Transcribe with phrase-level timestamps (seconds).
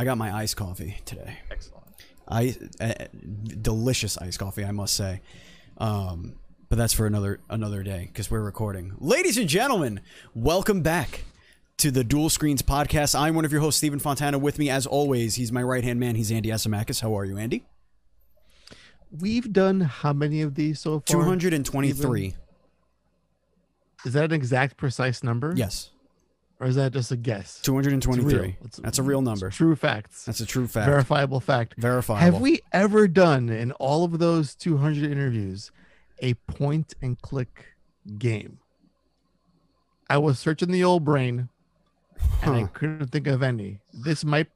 [0.00, 0.22] you drinking?
[0.22, 1.38] I got my iced coffee today.
[1.50, 1.84] Excellent.
[2.28, 3.06] I uh,
[3.60, 5.20] delicious iced coffee, I must say.
[5.78, 6.34] Um,
[6.68, 8.94] but that's for another another day because we're recording.
[8.98, 10.00] Ladies and gentlemen,
[10.34, 11.24] welcome back
[11.78, 13.18] to the Duel Screens podcast.
[13.18, 14.38] I'm one of your hosts, Stephen Fontana.
[14.38, 16.14] With me, as always, he's my right hand man.
[16.14, 17.00] He's Andy Asimakis.
[17.00, 17.64] How are you, Andy?
[19.10, 21.06] We've done how many of these so far?
[21.06, 22.36] Two hundred and twenty-three.
[24.06, 25.52] Is that an exact precise number?
[25.56, 25.90] Yes,
[26.60, 27.58] Or is that just a guess?
[27.62, 28.56] 223.
[28.64, 28.84] It's real.
[28.84, 29.48] That's a real number.
[29.48, 30.26] True facts.
[30.26, 30.86] That's a true fact.
[30.86, 31.74] Verifiable fact.
[31.78, 32.20] Verifiable.
[32.20, 35.72] Have we ever done in all of those 200 interviews
[36.20, 37.68] a point and click
[38.18, 38.58] game?
[40.10, 41.48] I was searching the old brain
[42.42, 43.80] and I couldn't think of any.
[43.94, 44.48] This might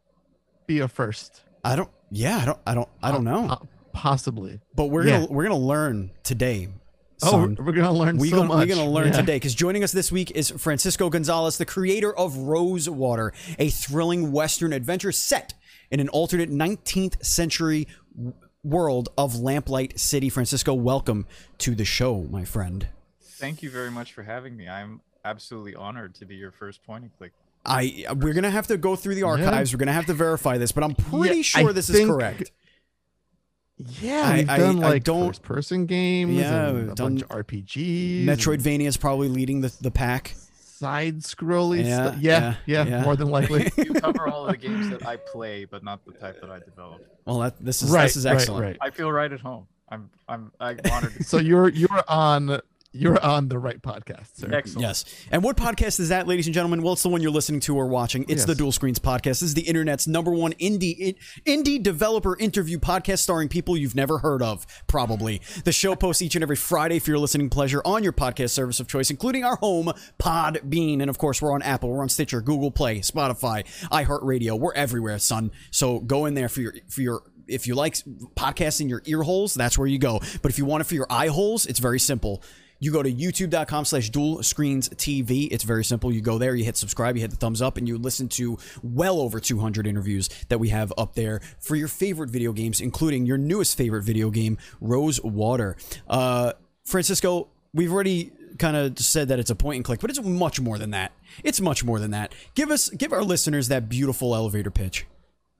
[0.66, 1.42] be a first.
[1.64, 1.90] I don't.
[2.10, 2.58] Yeah, I don't.
[2.66, 2.88] I don't.
[3.02, 3.46] I don't know.
[3.46, 3.56] Uh,
[3.92, 4.60] possibly.
[4.74, 5.20] but we're yeah.
[5.20, 6.68] gonna we're gonna learn today.
[7.26, 7.56] Oh, son.
[7.60, 8.58] we're gonna learn we so gonna, much.
[8.68, 9.20] We're going to learn Yeah.
[9.20, 14.32] today because joining us this week is Francisco Gonzalez, the creator of Rosewater, a thrilling
[14.32, 15.54] Western adventure set
[15.90, 17.86] in an alternate 19th century
[18.62, 20.28] world of Lamplight City.
[20.28, 21.26] Francisco, welcome
[21.58, 22.88] to the show, my friend.
[23.22, 24.68] Thank you very much for having me.
[24.68, 27.32] I'm absolutely honored to be your first point and click.
[27.66, 29.72] I we're gonna have to go through the archives.
[29.72, 32.50] We're gonna have to verify this, but I'm pretty Yeah, sure I this is correct.
[33.78, 36.32] Yeah, I- we've I- done I like don't- first person games.
[36.34, 38.24] Yeah, and we've a done bunch of RPGs.
[38.24, 40.34] Metroidvania is probably leading the, the pack.
[40.60, 42.16] side scrolly Yeah, stuff.
[42.20, 43.02] Yeah, yeah, yeah, yeah.
[43.04, 43.70] more than likely.
[43.76, 46.58] You cover all of the games that I play, but not the type that I
[46.58, 47.00] develop.
[47.24, 48.62] Well, that this is right, this is excellent.
[48.62, 48.92] right, right.
[48.92, 49.66] I feel right at home.
[49.88, 51.12] I'm I'm I'm honored.
[51.26, 52.60] So you're you're on
[52.94, 54.50] you're on the right podcast, sir.
[54.52, 54.82] Excellent.
[54.82, 55.04] Yes.
[55.30, 56.82] And what podcast is that, ladies and gentlemen?
[56.82, 58.22] Well, it's the one you're listening to or watching.
[58.24, 58.44] It's Yes.
[58.44, 59.24] the Duel Screens podcast.
[59.24, 64.18] This is the internet's number one indie indie developer interview podcast starring people you've never
[64.18, 65.40] heard of, probably.
[65.64, 68.80] The show posts each and every Friday for your listening pleasure on your podcast service
[68.80, 71.00] of choice, including our home, Podbean.
[71.00, 74.58] And of course, we're on Apple, we're on Stitcher, Google Play, Spotify, iHeartRadio.
[74.58, 75.50] We're everywhere, son.
[75.70, 77.94] So go in there for your for your if you like
[78.36, 80.20] podcasting your ear holes, that's where you go.
[80.42, 82.42] But if you want it for your eye holes, it's very simple.
[82.80, 85.48] You go to youtube.com slash duel screens TV.
[85.50, 86.12] It's very simple.
[86.12, 88.58] You go there, you hit subscribe, you hit the thumbs up, and you listen to
[88.82, 93.26] well over 200 interviews that we have up there for your favorite video games, including
[93.26, 95.76] your newest favorite video game, Rosewater.
[96.08, 96.52] Uh,
[96.84, 100.60] Francisco, we've already kind of said that it's a point and click, but it's much
[100.60, 101.12] more than that.
[101.42, 102.34] It's much more than that.
[102.54, 105.06] Give us, give our listeners that beautiful elevator pitch.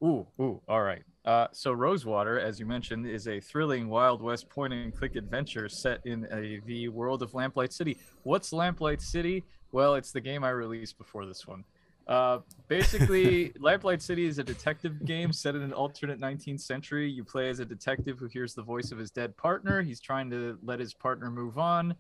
[0.03, 1.03] Ooh, ooh, all right.
[1.25, 5.69] Uh, so Rosewater, as you mentioned, is a thrilling Wild West point and click adventure
[5.69, 7.97] set in a, the world of Lamplight City.
[8.25, 9.43] What's Lamplight City?
[9.73, 11.65] Well, it's the game I released before this one.
[12.07, 17.11] Uh, basically, Lamplight City is a detective game set in an alternate 19th century.
[17.11, 19.81] You play as a detective who hears the voice of his dead partner.
[19.81, 21.95] He's trying to let his partner move on.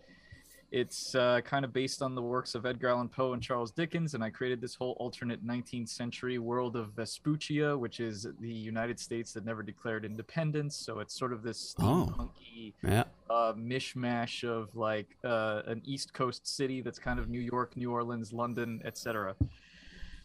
[0.74, 4.14] It's uh, kind of based on the works of Edgar Allan Poe and Charles Dickens,
[4.14, 8.98] and I created this whole alternate 19th century world of Vespuccia, which is the United
[8.98, 10.74] States that never declared independence.
[10.74, 12.28] So it's sort of this Oh.
[12.82, 13.04] Yeah.
[13.30, 17.92] uh, mishmash of like uh, an East Coast city that's kind of New York, New
[17.92, 19.36] Orleans, London, etc.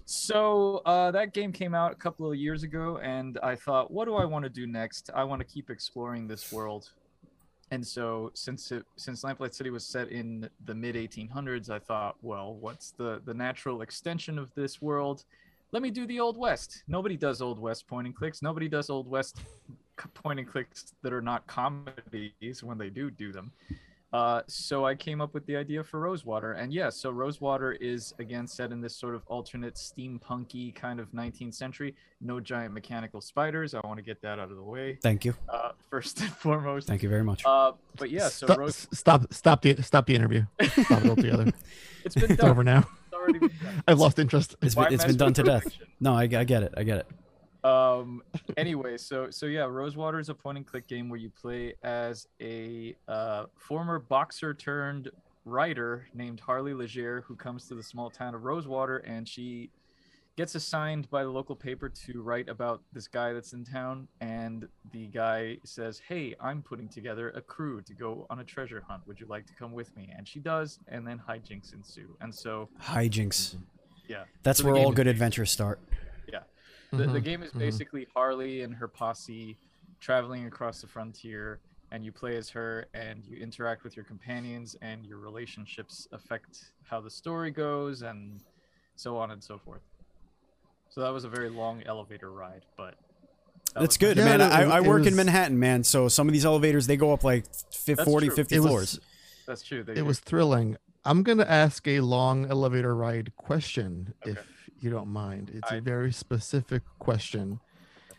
[0.06, 4.06] So uh, that game came out a couple of years ago, and I thought, what
[4.06, 5.12] do I want to do next?
[5.14, 6.90] I want to keep exploring this world.
[7.72, 12.16] And so, since it since Lamplight City was set in the mid 1800s, I thought,
[12.22, 15.24] well, what's the the natural extension of this world?
[15.72, 16.84] Let me do the Old West.
[16.88, 18.42] Nobody does Old West point and clicks.
[18.42, 19.42] Nobody does Old West
[20.16, 23.52] point and clicks that are not comedies when they do do them.
[24.12, 28.14] Uh, so I came up with the idea for Rosewater, and yeah, so Rosewater is
[28.18, 31.96] again set in this sort of alternate steampunky kind of 19th century.
[32.20, 33.76] No giant mechanical spiders.
[33.76, 35.36] I want to get that out of the way Thank you.
[35.48, 36.88] uh, first and foremost.
[36.88, 37.44] Thank you very much.
[37.46, 40.44] Uh, but yeah, so stop, Rose, stop stop the stop the interview.
[40.64, 41.52] Stop it altogether.
[42.04, 42.50] it's been it's done.
[42.50, 42.80] over now.
[43.06, 43.84] It's already been done.
[43.88, 44.56] I've lost interest.
[44.64, 45.68] It's Why been, it's mess been done to death.
[46.00, 46.74] No, I, I get it.
[46.76, 47.08] I get it.
[47.64, 48.22] Um
[48.58, 52.28] anyway so so yeah rosewater is a point and click game where you play as
[52.42, 55.10] a uh former boxer turned
[55.46, 59.70] writer named harley leger who comes to the small town of rosewater and she
[60.38, 64.66] gets assigned by the local paper to write about this guy that's in town and
[64.94, 69.06] the guy says hey i'm putting together a crew to go on a treasure hunt
[69.06, 72.34] would you like to come with me and she does and then hijinks ensue and
[72.34, 73.58] so Hijinks.
[74.08, 75.82] yeah That's So where all good adventures start.
[76.92, 77.60] The, the Mhm, game is mhm.
[77.60, 79.58] basically Harley and her posse
[80.00, 81.60] traveling across the frontier,
[81.92, 86.72] and you play as her, and you interact with your companions, and your relationships affect
[86.84, 88.42] how the story goes, and
[88.96, 89.82] so on and so forth.
[90.90, 92.96] So that was a very long elevator ride, but
[93.74, 94.42] that That's good, Yeah, man.
[94.42, 95.84] it- I, I it work in Manhattan, man.
[95.84, 98.36] So some of these elevators, they go up like fif- That's 40, true.
[98.36, 99.00] 50 It was- floors.
[99.46, 99.84] That's true.
[99.84, 100.78] They It was thrilling.
[101.06, 104.32] I'm gonna ask a long elevator ride question, Okay.
[104.32, 104.48] if
[104.80, 105.52] you don't mind.
[105.54, 107.60] It's a I- very specific question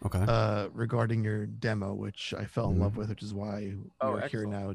[0.05, 0.25] Okay.
[0.27, 2.81] uh, regarding your demo, which I fell in Mhm.
[2.81, 4.75] love with, which is why Oh, we're here now.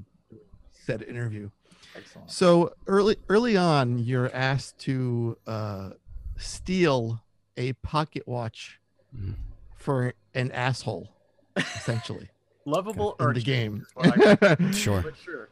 [0.72, 1.50] Said interview.
[1.96, 2.30] Excellent.
[2.30, 5.92] So early early on, you're asked to uh,
[6.38, 7.24] steal
[7.58, 8.80] a pocket watch
[9.16, 9.34] Mhm.
[9.76, 11.10] for an asshole,
[11.58, 12.30] essentially,
[12.66, 13.86] Lovable in the game.
[14.04, 15.02] is Sure.
[15.02, 15.50] but sure.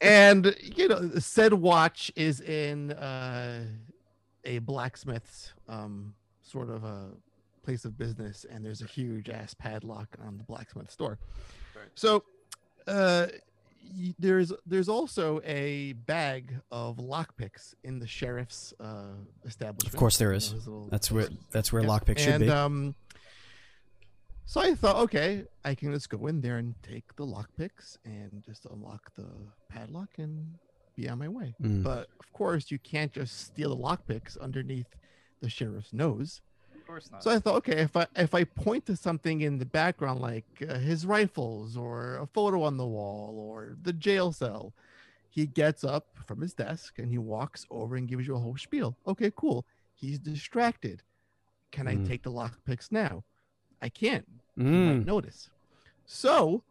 [0.00, 3.66] and you know, said watch is in uh,
[4.46, 7.08] a blacksmith's um, sort of a
[7.62, 11.18] place of business, and there's a huge ass padlock on the blacksmith store.
[11.74, 11.88] Right.
[11.94, 12.22] So
[12.86, 13.26] uh,
[13.98, 19.92] y- there's there's also a bag of lockpicks in the sheriff's uh, establishment.
[19.92, 20.52] Of course there is.
[20.52, 20.64] You know, is.
[20.84, 21.38] his That's where place.
[21.50, 22.50] that's where Yeah, lockpick should and, be.
[22.50, 22.94] Um,
[24.48, 28.44] so I thought, okay, I can just go in there and take the lockpicks and
[28.46, 29.26] just unlock the
[29.68, 30.54] padlock and
[30.96, 31.54] be on my way.
[31.62, 31.82] Mm.
[31.82, 34.88] But of course, you can't just steal the lockpicks underneath
[35.40, 36.40] the sheriff's nose.
[36.74, 37.22] Of course not.
[37.22, 40.46] So I thought, okay, if I if I point to something in the background like
[40.68, 44.72] uh, his rifles or a photo on the wall or the jail cell,
[45.28, 48.56] he gets up from his desk and he walks over and gives you a whole
[48.56, 48.96] spiel.
[49.06, 49.66] Okay, cool.
[49.94, 51.02] He's distracted.
[51.72, 52.06] Can I Mm.
[52.06, 53.24] take the lockpicks now?
[53.82, 54.26] I can't.
[54.56, 54.84] You Mm.
[54.86, 55.50] might notice.
[56.06, 56.62] So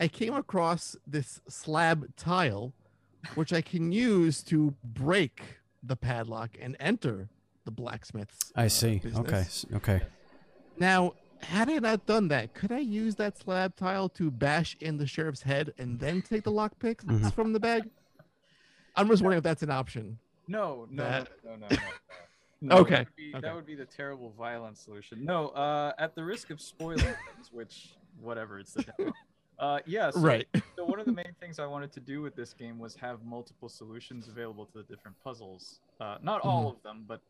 [0.00, 2.72] I came across this slab tile,
[3.34, 5.42] which I can use to break
[5.82, 7.28] the padlock and enter
[7.64, 8.52] the blacksmith's.
[8.56, 8.98] I uh, see.
[8.98, 9.64] business.
[9.70, 9.76] Okay.
[9.76, 10.06] Okay.
[10.78, 14.96] Now, had I not done that, could I use that slab tile to bash in
[14.98, 17.32] the sheriff's head and then take the lockpicks Mhm.
[17.32, 17.88] from the bag?
[18.96, 20.18] I'm just wondering if that's an option.
[20.48, 21.76] No, no, That- no, no, no, no.
[22.62, 22.76] no.
[22.78, 23.40] Okay, That would, be, okay.
[23.40, 25.24] that would be the terrible violent solution.
[25.24, 28.84] No, uh, at the risk of spoiling things, which whatever, it's the
[29.58, 30.10] Uh, yeah.
[30.10, 30.46] So, right.
[30.76, 33.24] So one of the main things I wanted to do with this game was have
[33.24, 35.80] multiple solutions available to the different puzzles.
[36.00, 36.76] Uh, not all Mm-hmm.
[36.76, 37.20] of them, but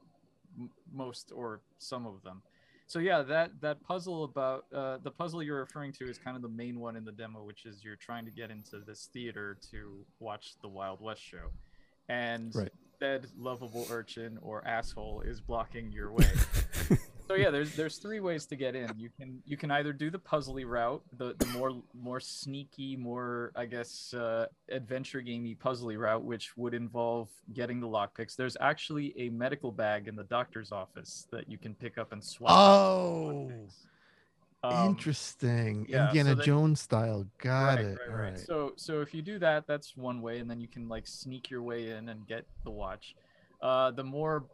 [0.59, 2.43] m- most or some of them.
[2.87, 6.43] So yeah, that that puzzle about uh, the puzzle you're referring to is kind of
[6.43, 9.57] the main one in the demo, which is you're trying to get into this theater
[9.71, 11.51] to watch the Wild West show,
[12.11, 12.71] and Right.
[12.99, 16.27] said lovable urchin or asshole is blocking your way.
[17.39, 18.91] so yeah, there's there's three ways to get in.
[18.97, 23.53] You can you can either do the puzzly route, the, the more more sneaky, more
[23.57, 28.37] I guess uh, adventure gamey puzzly route, which would involve getting the lockpicks.
[28.37, 32.23] There's actually a medical bag in the doctor's office that you can pick up and
[32.23, 32.51] swap.
[32.51, 33.51] Oh.
[34.65, 35.87] Um, interesting.
[35.89, 37.25] yeah, so Indiana then- Jones style.
[37.39, 37.99] Got right, it.
[38.01, 38.31] right, right.
[38.33, 38.39] right.
[38.39, 41.49] So so if you do that, that's one way, and then you can like sneak
[41.49, 43.15] your way in and get the watch.
[43.63, 44.47] Uh, the more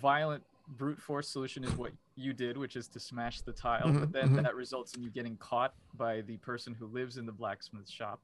[0.00, 4.00] violent brute force solution is what you did, which is to smash the tile, Mhm,
[4.00, 4.42] but then mhm.
[4.42, 8.20] that results in you getting caught by the person who lives in the blacksmith shop.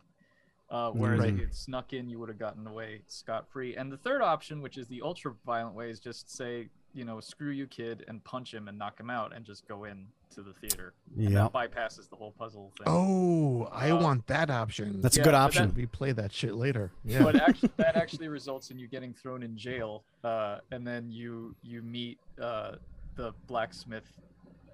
[0.68, 1.28] Uh, whereas Right.
[1.30, 3.76] if you had snuck in, you would have gotten away scot free.
[3.76, 7.20] And the third option, which is the ultra violent way, is just say, you know,
[7.20, 10.42] screw you, kid, and punch him and knock him out, and just go in to
[10.42, 10.94] the theater.
[11.14, 11.48] Yeah.
[11.54, 12.86] bypasses the whole puzzle thing.
[12.88, 15.00] Oh, I Uh, want that option.
[15.02, 15.74] That's a good but option.
[15.76, 16.90] we play that shit later.
[17.04, 17.22] Yeah.
[17.22, 21.54] but actually, that actually results in you getting thrown in jail, uh, and then you
[21.62, 22.72] you meet uh,
[23.14, 24.10] the blacksmith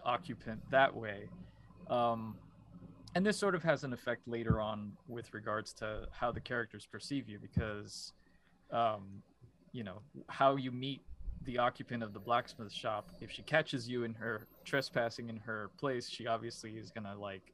[0.05, 1.29] occupant that way.
[1.91, 2.37] Um,
[3.14, 6.87] and this sort of has an effect later on with regards to how the characters
[6.87, 8.12] perceive you, because
[8.71, 9.23] um,
[9.73, 9.99] you know
[10.29, 11.02] how you meet
[11.45, 13.09] the occupant of the blacksmith shop.
[13.21, 17.53] If she catches you in her trespassing in her place, she obviously is gonna like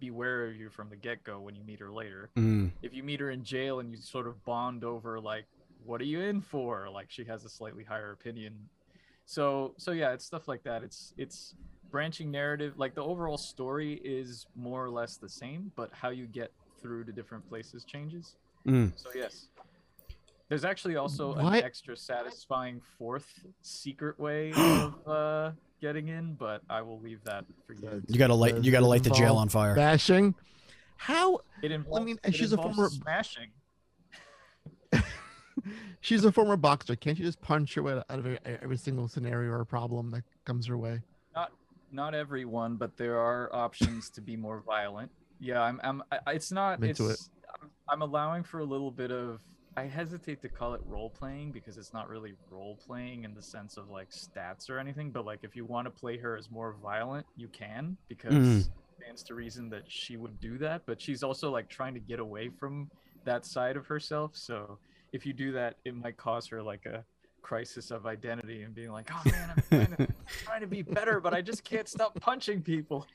[0.00, 2.70] beware of you from the get go when you meet her later Mm.
[2.82, 5.44] if you meet her in jail and you sort of bond over like
[5.84, 8.54] what are you in for like she has a slightly higher opinion
[9.26, 11.54] so so yeah it's stuff like that it's it's
[11.90, 16.26] branching narrative like the overall story is more or less the same but how you
[16.26, 18.92] get through to different places changes Mm.
[18.94, 19.48] so yes
[20.48, 23.28] there's actually also Why- an extra satisfying fourth
[23.62, 25.50] secret way of uh,
[25.80, 28.62] getting in but i will leave that for you You gotta light.
[28.64, 29.74] You gotta light the jail on fire.
[29.74, 30.34] Bashing.
[30.96, 33.50] How it involves, I mean, it she's a former- smashing
[36.00, 36.96] she's a former boxer.
[36.96, 40.22] Can't you just punch her way out of every, every single scenario or problem that
[40.44, 41.00] comes her way?
[41.34, 41.52] not
[41.92, 45.10] not everyone, but there are options to be more violent.
[45.40, 45.80] Yeah, I'm.
[45.84, 46.02] I'm.
[46.10, 46.78] I- It's not.
[46.78, 47.30] I'm into it's.
[47.62, 49.40] I'm, I'm allowing for a little bit of.
[49.78, 53.42] I hesitate to call it role playing because it's not really role playing in the
[53.42, 55.12] sense of like stats or anything.
[55.12, 58.70] But like, if you want to play her as more violent, you can because it
[59.00, 60.82] stands to reason that she would do that.
[60.84, 62.90] But she's also like trying to get away from
[63.24, 64.32] that side of herself.
[64.34, 64.78] So
[65.12, 67.04] if you do that, it might cause her like a
[67.40, 71.20] crisis of identity and being like, oh man, I'm trying to, trying to be better,
[71.20, 73.06] but I just can't stop punching people.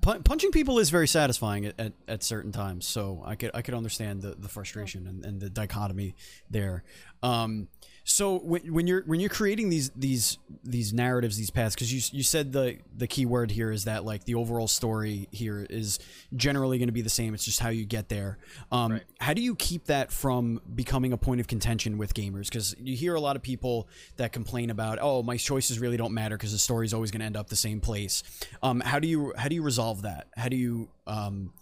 [0.00, 3.62] Pun- punching people is very satisfying at, at, at certain times, so I could I
[3.62, 6.14] could understand the, the frustration and, and the dichotomy
[6.48, 6.84] there.
[7.22, 7.68] Um,
[8.04, 12.00] So when, when you're when you're creating these these these narratives, these paths, because you
[12.16, 15.98] you said the the key word here is that like the overall story here is
[16.34, 17.34] generally going to be the same.
[17.34, 18.38] It's just how you get there.
[18.70, 19.02] Um, Right.
[19.20, 22.46] How do you keep that from becoming a point of contention with gamers?
[22.46, 26.12] Because you hear a lot of people that complain about, oh, my choices really don't
[26.12, 28.22] matter because the story's always going to end up the same place.
[28.62, 30.28] Um, how do you how do you resolve that?
[30.36, 31.52] How do you um,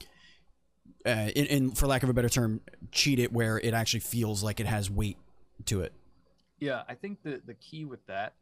[1.05, 2.61] uh, in, in for lack of a better term,
[2.93, 5.19] cheat it where it actually feels like it has weight
[5.67, 5.93] to it?
[6.61, 8.35] Yeah, I think the the key with that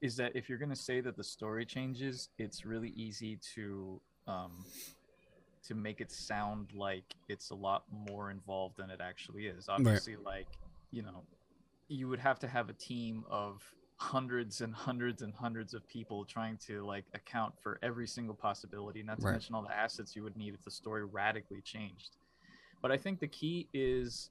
[0.00, 4.00] is that if you're going to say that the story changes, it's really easy to
[4.26, 4.64] um,
[5.66, 9.68] to make it sound like it's a lot more involved than it actually is.
[9.68, 10.48] Obviously, like
[10.90, 11.24] you know,
[11.88, 13.62] you would have to have a team of
[13.96, 19.02] hundreds and hundreds and hundreds of people trying to like account for every single possibility,
[19.02, 19.32] not to Right.
[19.32, 22.16] mention all the assets you would need if the story radically changed.
[22.82, 24.30] But I think the key is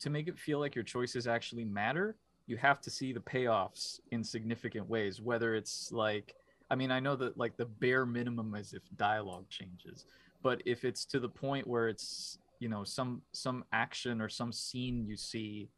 [0.00, 2.16] to make it feel like your choices actually matter,
[2.46, 5.20] you have to see the payoffs in significant ways.
[5.20, 6.34] Whether it's like,
[6.70, 10.06] I mean, I know that like the bare minimum is if dialogue changes,
[10.42, 14.52] but if it's to the point where it's you know some some action or some
[14.52, 15.68] scene you see,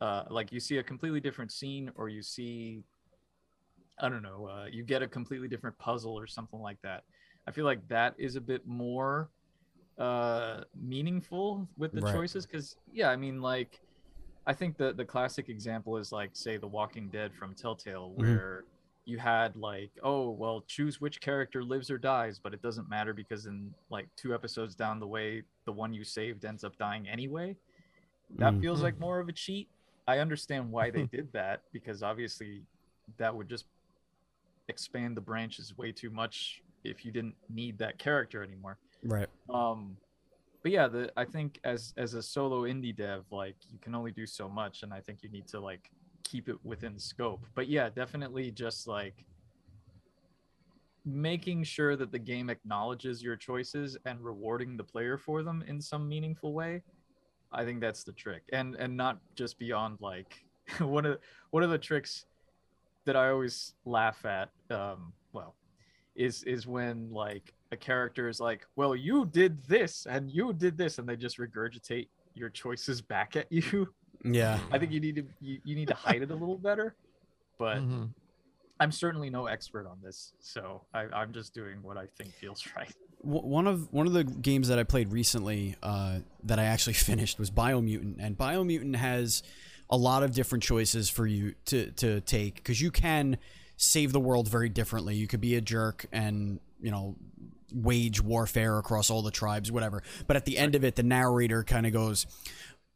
[0.00, 2.84] uh, like you see a completely different scene or you see,
[3.98, 7.04] I don't know, uh, you get a completely different puzzle or something like that.
[7.46, 9.30] I feel like that is a bit more
[9.98, 12.14] uh meaningful with the Right.
[12.14, 13.80] choices because yeah i mean like
[14.46, 18.64] i think the the classic example is like say the walking dead from telltale where
[19.04, 23.12] you had like oh well choose which character lives or dies but it doesn't matter
[23.12, 27.08] because in like two episodes down the way the one you saved ends up dying
[27.08, 27.54] anyway
[28.38, 28.60] that Mm.
[28.62, 29.68] feels like more of a cheat
[30.06, 32.62] i understand why they did that because obviously
[33.18, 33.66] that would just
[34.68, 39.28] expand the branches way too much if you didn't need that character anymore Right.
[39.52, 39.96] um
[40.62, 44.12] but yeah the i think as as a solo indie dev like you can only
[44.12, 45.90] do so much and i think you need to like
[46.22, 49.24] keep it within scope but yeah definitely just like
[51.04, 55.80] making sure that the game acknowledges your choices and rewarding the player for them in
[55.80, 56.80] some meaningful way
[57.50, 60.44] i think that's the trick and and not just beyond like
[60.78, 61.18] one of
[61.50, 62.26] one of the tricks
[63.04, 65.56] that i always laugh at um well
[66.14, 70.76] is is when like a character is like well you did this and you did
[70.76, 73.88] this and they just regurgitate your choices back at you
[74.24, 74.58] Yeah.
[74.70, 76.94] i think you need to you, you need to hide it a little better
[77.58, 78.10] but Mhm.
[78.78, 82.62] i'm certainly no expert on this so I, i'm just doing what i think feels
[82.76, 82.92] right
[83.22, 87.38] one of one of the games that I played recently uh, that I actually finished
[87.38, 89.44] was Biomutant, and Biomutant has
[89.88, 93.38] a lot of different choices for you to to take because you can
[93.76, 95.14] save the world very differently.
[95.14, 97.16] You could be a jerk and you know
[97.72, 100.02] wage warfare across all the tribes, whatever.
[100.26, 102.26] But at the end of it, the narrator kind of goes.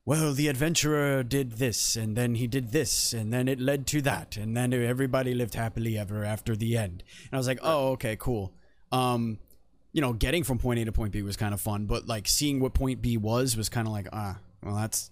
[0.04, 4.00] Well, the adventurer did this, and then he did this, and then it led to
[4.02, 7.02] that, and then everybody lived happily ever after the end.
[7.24, 8.54] And I was like, "Oh, okay, cool."
[8.92, 9.40] Um,
[9.96, 12.28] you know, getting from point A to point B was kind of fun, but like
[12.28, 15.10] seeing what point B was was kind of like, ah, well, that's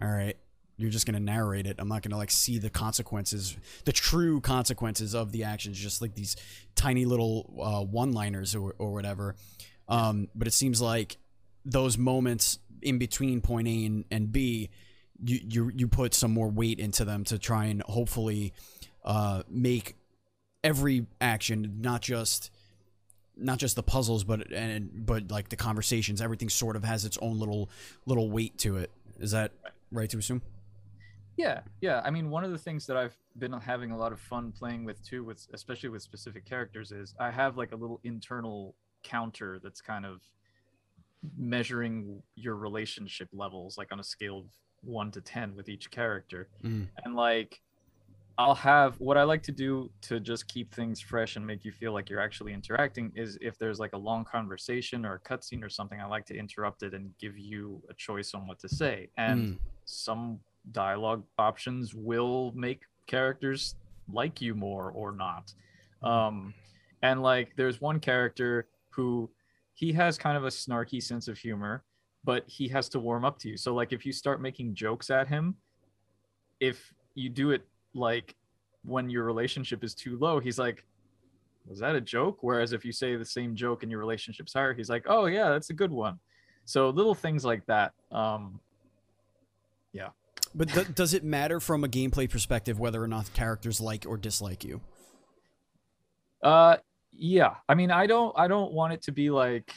[0.00, 0.38] all right.
[0.76, 1.76] You're just gonna narrate it.
[1.78, 6.14] I'm not gonna like see the consequences, the true consequences of the actions, just like
[6.14, 6.36] these
[6.74, 9.36] tiny little uh, one-liners or, or whatever.
[9.88, 11.16] Um, but it seems like
[11.64, 14.70] those moments in between point A and, and B,
[15.22, 18.52] you, you you put some more weight into them to try and hopefully
[19.04, 19.96] uh, make
[20.62, 22.50] every action not just
[23.36, 27.16] not just the puzzles but and but like the conversations everything sort of has its
[27.22, 27.70] own little
[28.04, 28.90] little weight to it
[29.20, 29.52] is that
[29.92, 30.42] right to assume
[31.36, 32.00] Yeah, yeah.
[32.04, 34.84] I mean, one of the things that I've been having a lot of fun playing
[34.84, 39.60] with too, with especially with specific characters, is I have like a little internal counter
[39.62, 40.22] that's kind of
[41.36, 44.46] measuring your relationship levels, like on a scale of
[44.82, 46.88] one to ten with each character, Mm.
[47.04, 47.60] and like.
[48.38, 51.72] I'll have what I like to do to just keep things fresh and make you
[51.72, 55.64] feel like you're actually interacting is if there's like a long conversation or a cutscene
[55.64, 58.68] or something, I like to interrupt it and give you a choice on what to
[58.68, 59.08] say.
[59.16, 59.58] And Mm.
[59.86, 60.40] some
[60.72, 63.76] dialogue options will make characters
[64.12, 65.52] like you more or not.
[66.02, 66.54] Um,
[67.02, 69.30] and like, there's one character who
[69.74, 71.84] he has kind of a snarky sense of humor,
[72.24, 73.56] but he has to warm up to you.
[73.56, 75.56] So like, if you start making jokes at him,
[76.60, 78.34] if you do it like
[78.84, 80.84] when your relationship is too low, he's like,
[81.66, 82.38] was that a joke?
[82.42, 85.50] Whereas if you say the same joke and your relationship's higher, he's like, oh yeah,
[85.50, 86.18] that's a good one.
[86.64, 87.92] So little things like that.
[88.12, 88.60] Um,
[90.56, 94.16] but th- does it matter from a gameplay perspective whether or not characters like or
[94.16, 94.80] dislike you
[96.42, 96.76] Uh,
[97.18, 97.54] yeah.
[97.68, 99.72] I mean, I don't, I don't want it to be like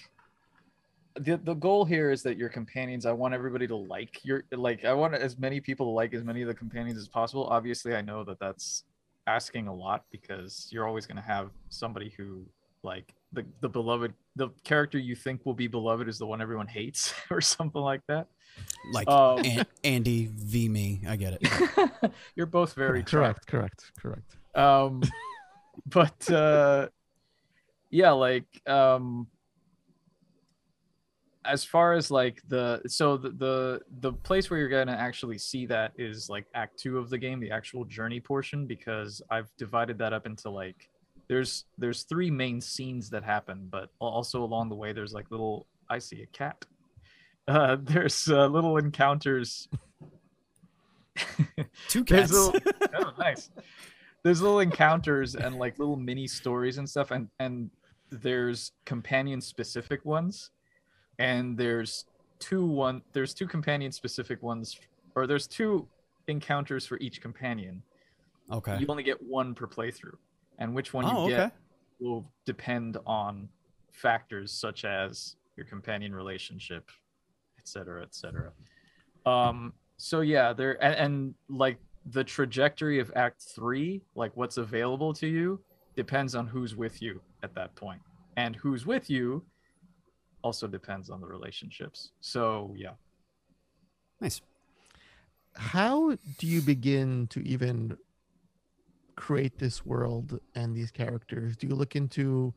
[1.16, 3.06] the the goal here is that your companions.
[3.06, 4.86] I want everybody to like your like.
[4.86, 7.48] I want as many people to like as many of the companions as possible.
[7.48, 8.84] Obviously, I know that that's
[9.28, 12.46] asking a lot because you're always going to have somebody who
[12.84, 16.68] like the the beloved the character you think will be beloved is the one everyone
[16.68, 18.28] hates or something like that.
[18.92, 21.02] Like Um, An- Andy v me.
[21.08, 22.12] I get it.
[22.36, 24.36] you're both very correct, correct, correct.
[24.56, 25.02] um
[25.86, 26.88] but uh
[27.92, 29.28] yeah like um
[31.46, 35.66] as far as like the so the, the the place where you're gonna actually see
[35.66, 39.98] that is like act two of the game the actual journey portion because i've divided
[39.98, 40.90] that up into like
[41.30, 45.68] there's there's three main scenes that happen but also along the way there's like little
[45.90, 46.66] i see a cat
[47.48, 49.70] uh there's uh, little encounters
[51.88, 52.34] Two there's cats.
[52.34, 52.56] little,
[52.96, 53.50] oh, nice.
[54.24, 57.70] There's little encounters and like little mini stories and stuff, and and
[58.10, 60.52] there's companion specific ones,
[61.18, 62.06] and there's
[62.40, 64.80] two one there's two companion specific ones,
[65.16, 65.88] or there's two
[66.28, 67.82] encounters for each companion.
[68.52, 68.78] okay.
[68.80, 70.18] You only get one per playthrough,
[70.60, 71.54] and which one you Oh, get
[72.00, 73.50] will depend on
[73.92, 76.90] factors such as your companion relationship,
[77.58, 78.52] et cetera, et cetera.
[79.26, 85.14] Um, so yeah, there and, and like the trajectory of Act Three, like what's available
[85.16, 85.60] to you,
[85.96, 88.02] depends on who's with you at that point,
[88.38, 89.44] and who's with you
[90.42, 92.12] also depends on the relationships.
[92.22, 92.92] So yeah,
[94.22, 94.42] Nice.
[95.56, 97.98] How do you begin to even
[99.20, 101.58] create this world and these characters?
[101.58, 102.54] Do you look into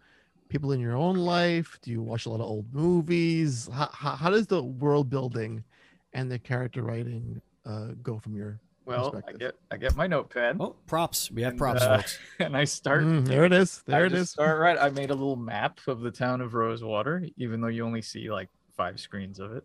[0.49, 1.79] people in your own life?
[1.83, 3.69] Do you watch a lot of old movies?
[3.73, 5.65] How, how, how does the world building
[6.13, 10.57] and the character writing uh, go from your well, I get I get my notepad
[10.59, 11.31] Oh, props.
[11.31, 12.19] We have And, props, uh, folks.
[12.41, 13.83] and I start Mm, there it is.
[13.87, 14.31] There I it just is.
[14.31, 14.79] Start.
[14.81, 18.31] I made a little map of the town of Rosewater, even though you only see
[18.31, 19.65] like five screens of it.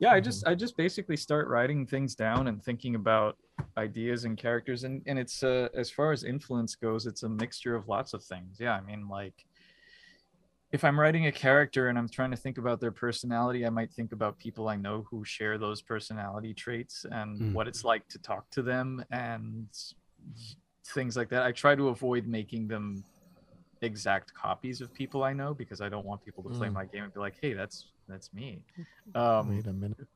[0.00, 3.36] Yeah, I just I just basically start writing things down and thinking about
[3.76, 7.74] ideas and characters, and and it's uh, as far as influence goes, it's a mixture
[7.74, 8.58] of lots of things.
[8.60, 9.44] Yeah, I mean like.
[10.72, 13.92] If I'm writing a character and I'm trying to think about their personality, I might
[13.92, 17.52] think about people I know who share those personality traits and Mm.
[17.52, 19.68] what it's like to talk to them and
[20.88, 21.44] things like that.
[21.44, 23.04] I try to avoid making them
[23.80, 26.72] exact copies of people I know because I don't want people to play Mm.
[26.74, 28.64] my game and be like, "Hey, that's that's me."
[29.14, 30.08] Um, Wait a minute.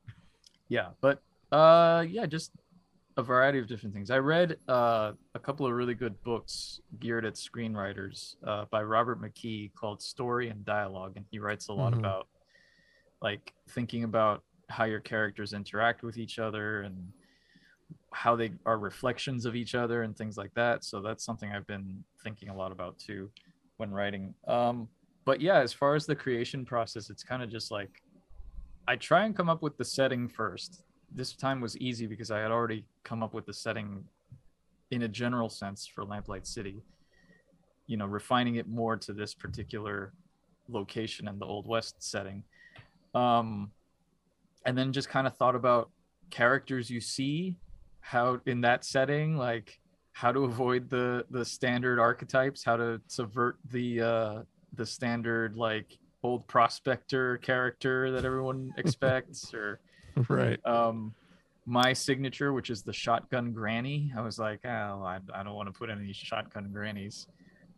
[0.67, 1.23] yeah, but
[1.53, 2.51] uh, yeah, just
[3.17, 4.09] a variety of different things.
[4.09, 9.21] I read uh, a couple of really good books geared at screenwriters uh, by Robert
[9.21, 11.99] McKee called Story and Dialogue, and he writes a lot Mhm.
[11.99, 12.27] about
[13.21, 17.11] like thinking about how your characters interact with each other and
[18.13, 20.83] how they are reflections of each other and things like that.
[20.83, 23.29] So that's something I've been thinking a lot about too
[23.77, 24.33] when writing.
[24.47, 24.87] Um,
[25.25, 28.01] but yeah, as far as the creation process, it's kind of just like
[28.87, 30.83] I try and come up with the setting first.
[31.13, 34.03] This time was easy because I had already come up with the setting
[34.91, 36.83] in a general sense for Lamplight City.
[37.87, 40.13] You know, refining it more to this particular
[40.69, 42.43] location and the Old West setting.
[43.13, 43.71] Um,
[44.65, 45.89] and then just kind of thought about
[46.29, 47.57] characters you see,
[47.99, 49.79] how in that setting, like
[50.13, 54.41] how to avoid the the standard archetypes, how to subvert the uh,
[54.73, 59.79] the standard like old prospector character that everyone expects, or
[60.27, 60.59] Right.
[60.65, 61.13] um
[61.65, 65.71] my signature which is the shotgun granny i was like oh i, I don't want
[65.71, 67.27] to put any shotgun grannies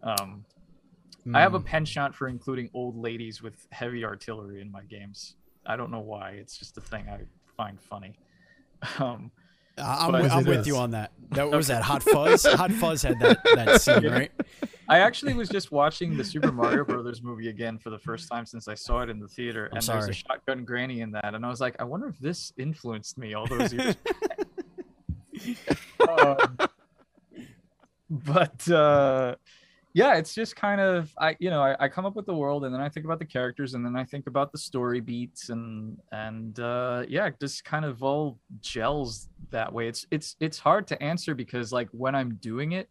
[0.02, 0.46] um
[1.34, 1.66] i have a Hmm.
[1.66, 6.32] penchant for including old ladies with heavy artillery in my games i don't know why
[6.32, 7.20] it's just a thing i
[7.58, 8.14] find funny
[9.00, 9.32] um
[9.78, 10.68] Uh, I'm, but with, I'm with is.
[10.68, 11.12] you on that.
[11.32, 12.46] That what was that Hot Fuzz.
[12.46, 14.32] Hot Fuzz had that that scene, right?
[14.90, 18.46] I actually was just watching the super mario brothers movie again for the first time
[18.46, 20.12] since i saw it in the theater I'm and there's sorry.
[20.12, 23.34] a shotgun granny in that and i was like i wonder if this influenced me
[23.34, 23.96] all those years
[26.10, 26.58] um,
[28.10, 29.36] but uh
[29.94, 32.66] yeah it's just kind of i you know I, I come up with the world
[32.66, 35.50] and then i think about the characters and then i think about the story beats
[35.50, 40.58] and and uh yeah it just kind of all gels that way it's it's it's
[40.58, 42.90] hard to answer because like when i'm doing it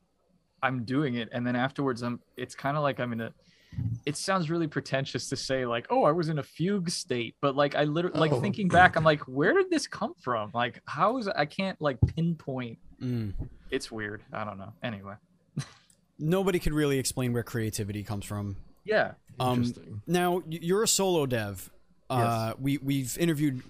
[0.62, 3.32] i'm doing it and then afterwards i'm it's kind of like i'm in a
[4.04, 7.56] it sounds really pretentious to say like oh i was in a fugue state but
[7.56, 8.40] like i literally like Oh.
[8.40, 11.98] thinking back i'm like where did this come from like how is i can't like
[12.14, 13.32] pinpoint Mm.
[13.70, 15.14] it's weird i don't know anyway
[16.18, 18.56] Nobody could really explain where creativity comes from.
[18.84, 19.72] yeah Um,
[20.06, 21.68] now you're a solo dev.
[22.12, 23.62] Uh, we we've interviewed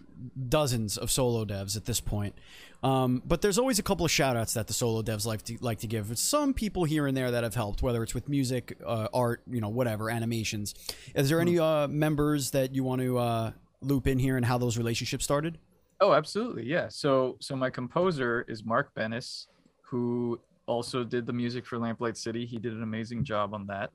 [0.48, 2.34] dozens of solo devs at this point.
[2.82, 5.56] Um, but there's always a couple of shout outs that the solo devs like to
[5.60, 6.16] like to give.
[6.18, 9.60] Some people here and there that have helped, whether it's with music, uh, art, you
[9.60, 10.74] know, whatever, animations.
[11.14, 14.58] Is there any uh, members that you want to uh, loop in here and how
[14.58, 15.58] those relationships started?
[16.00, 16.64] Oh, absolutely.
[16.64, 16.88] Yeah.
[16.88, 19.46] So so my composer is Mark Benis,
[19.82, 22.44] who also did the music for Lamplight City.
[22.46, 23.90] He did an amazing job on that.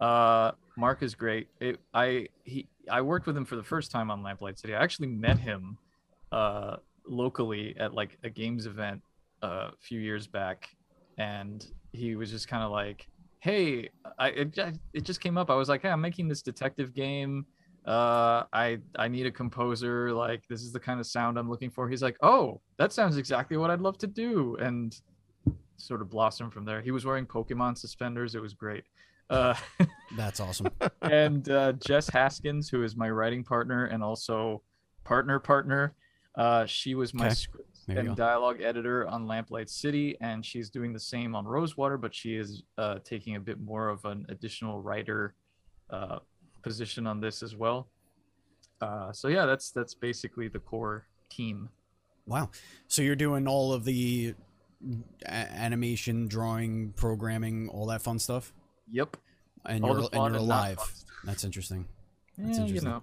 [0.00, 1.48] Uh, Mark is great.
[1.60, 4.74] It, I he I worked with him for the first time on Lamplight City.
[4.74, 5.78] I actually met him
[6.32, 9.02] uh, locally at like a games event
[9.42, 10.68] uh, a few years back,
[11.18, 13.08] and he was just kind of like,
[13.40, 14.58] "Hey, I it,
[14.92, 15.50] it just came up.
[15.50, 17.46] I was like, hey, I'm making this detective game.
[17.86, 20.12] Uh, I I need a composer.
[20.12, 23.16] Like, this is the kind of sound I'm looking for." He's like, "Oh, that sounds
[23.16, 24.98] exactly what I'd love to do," and
[25.76, 26.80] sort of blossomed from there.
[26.80, 28.34] He was wearing Pokemon suspenders.
[28.34, 28.84] It was great.
[29.30, 29.54] Uh,
[30.16, 30.68] That's awesome.
[31.02, 34.62] and uh, Jess Haskins, who is my writing partner and also
[35.04, 35.94] partner partner,
[36.36, 37.34] uh, she was my Okay.
[37.34, 38.14] script and go.
[38.14, 42.62] dialogue editor on Lamplight City, and she's doing the same on Rosewater, but she is
[42.78, 45.34] uh, taking a bit more of an additional writer
[45.90, 46.18] uh,
[46.62, 47.88] position on this as well.
[48.80, 51.68] Uh, so yeah, that's that's basically the core team.
[52.26, 52.50] Wow.
[52.88, 54.34] So you're doing all of the
[55.26, 58.52] a- animation, drawing, programming, all that fun stuff,
[58.90, 59.16] Yep.
[59.66, 60.78] and All you're and you're and not alive.
[61.24, 61.86] That's interesting.
[62.38, 62.90] That's Yeah, you interesting.
[62.90, 63.02] know.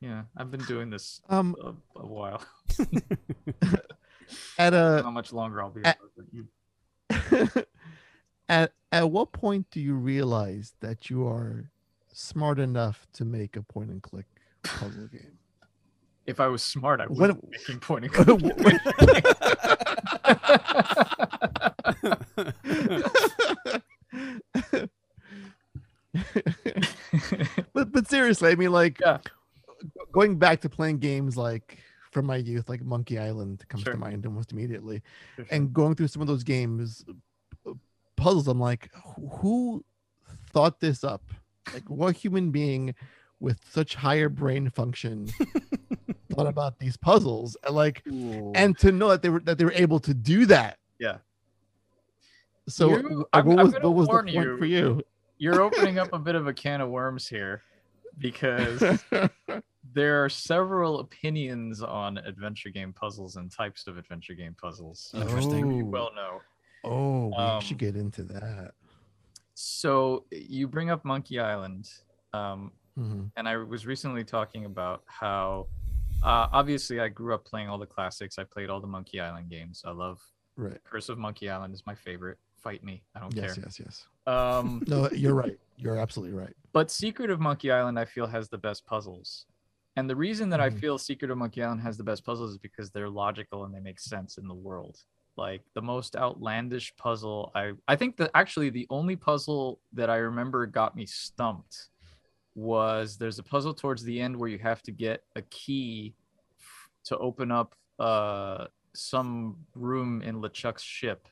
[0.00, 2.42] Yeah, I've been doing this Um, a, a while.
[4.58, 5.80] at a How much longer I'll be?
[5.80, 6.48] Able to- you-
[8.48, 11.70] at at what point do you realize that you are
[12.12, 14.26] smart enough to make a point and click
[14.62, 15.38] puzzle game?
[16.26, 18.76] If I was smart, I wouldn't be making point and click.
[27.72, 29.18] but but seriously, I mean, like Yeah.
[30.12, 31.78] going back to playing games like
[32.10, 33.92] from my youth, like Monkey Island comes Sure.
[33.94, 35.02] to mind almost immediately,
[35.36, 35.46] sure.
[35.50, 37.04] and going through some of those games,
[37.66, 37.72] uh,
[38.16, 38.48] puzzles.
[38.48, 38.90] I'm like,
[39.40, 39.84] who-
[40.52, 41.22] thought this up?
[41.72, 42.94] Like, what human being
[43.38, 45.26] with such higher brain function
[46.34, 47.56] thought about these puzzles?
[47.64, 48.50] And like, Ooh.
[48.56, 50.78] and to know that they were that they were able to do that.
[50.98, 51.18] Yeah.
[52.68, 54.56] So, You- uh, what was what was the point you.
[54.58, 55.02] for you?
[55.40, 57.62] You're opening up a bit of a can of worms here
[58.18, 58.82] because
[59.94, 65.10] there are several opinions on adventure game puzzles and types of adventure game puzzles.
[65.14, 65.72] as Interesting.
[65.72, 65.88] You Oh.
[65.88, 66.40] well know.
[66.84, 68.72] Oh, we Um, should get into that.
[69.54, 71.88] So you bring up Monkey Island.
[72.32, 73.30] Um, Mhm.
[73.36, 75.68] and I was recently talking about how
[76.22, 78.38] uh, obviously I grew up playing all the classics.
[78.38, 79.82] I played all the Monkey Island games.
[79.86, 80.20] I love
[80.56, 80.78] Right.
[80.84, 82.36] Curse of Monkey Island is my favorite.
[82.58, 83.64] Fight me, I don't Yes, care.
[83.64, 84.06] Yes, yes, yes.
[84.26, 85.58] Um, No, you're right.
[85.76, 86.54] You're absolutely right.
[86.72, 89.46] but Secret of Monkey Island, I feel, has the best puzzles.
[89.96, 90.78] And the reason that I Mhm.
[90.78, 93.80] feel Secret of Monkey Island has the best puzzles is because they're logical and they
[93.80, 95.02] make sense in the world.
[95.36, 100.16] Like the most outlandish puzzle, I I think that actually the only puzzle that I
[100.16, 101.88] remember got me stumped
[102.54, 106.14] was there's a puzzle towards the end where you have to get a key
[107.04, 111.26] to open up uh some room in LeChuck's ship.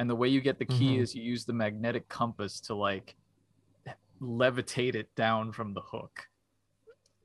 [0.00, 1.00] And the way you get the key Mhm.
[1.00, 3.16] is you use the magnetic compass to like
[4.22, 6.26] levitate it down from the hook.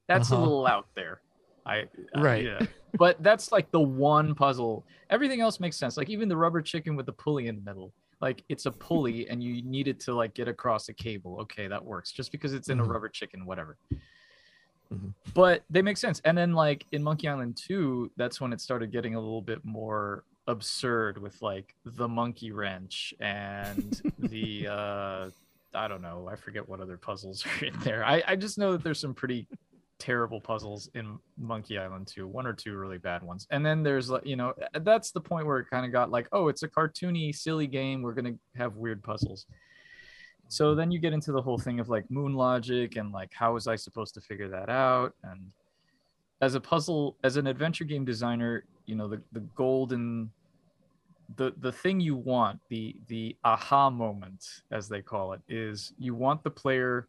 [0.07, 0.41] That's Uh-huh.
[0.41, 1.21] a little out there.
[1.65, 2.43] I I- Right.
[2.43, 2.59] yeah.
[2.97, 4.85] But that's like the one puzzle.
[5.09, 5.95] Everything else makes sense.
[5.95, 7.93] Like even the rubber chicken with the pulley in the middle.
[8.19, 11.39] Like it's a pulley and you need it to like get across a cable.
[11.41, 12.11] Okay, that works.
[12.11, 12.85] Just because it's in Mhm.
[12.87, 13.77] a rubber chicken, whatever.
[14.93, 15.13] Mhm.
[15.33, 16.19] But they make sense.
[16.25, 19.63] And then like in Monkey Island 2, that's when it started getting a little bit
[19.63, 25.29] more absurd with like the monkey wrench and the uh
[25.73, 26.29] I don't know.
[26.31, 28.05] I forget what other puzzles are in there.
[28.05, 29.45] I, I just know that there's some pretty
[29.99, 33.47] terrible puzzles in Monkey Island 2, one or two really bad ones.
[33.51, 36.27] And then there's like, you know, that's the point where it kind of got like,
[36.31, 38.01] oh, it's a cartoony, silly game.
[38.01, 39.47] We're going to have weird puzzles.
[40.47, 43.53] So then you get into the whole thing of like moon logic and like, how
[43.53, 45.13] was I supposed to figure that out?
[45.23, 45.51] And
[46.41, 50.31] as a puzzle, as an adventure game designer, you know, the, the golden
[51.37, 56.13] the the thing you want the the aha moment as they call it is you
[56.13, 57.07] want the player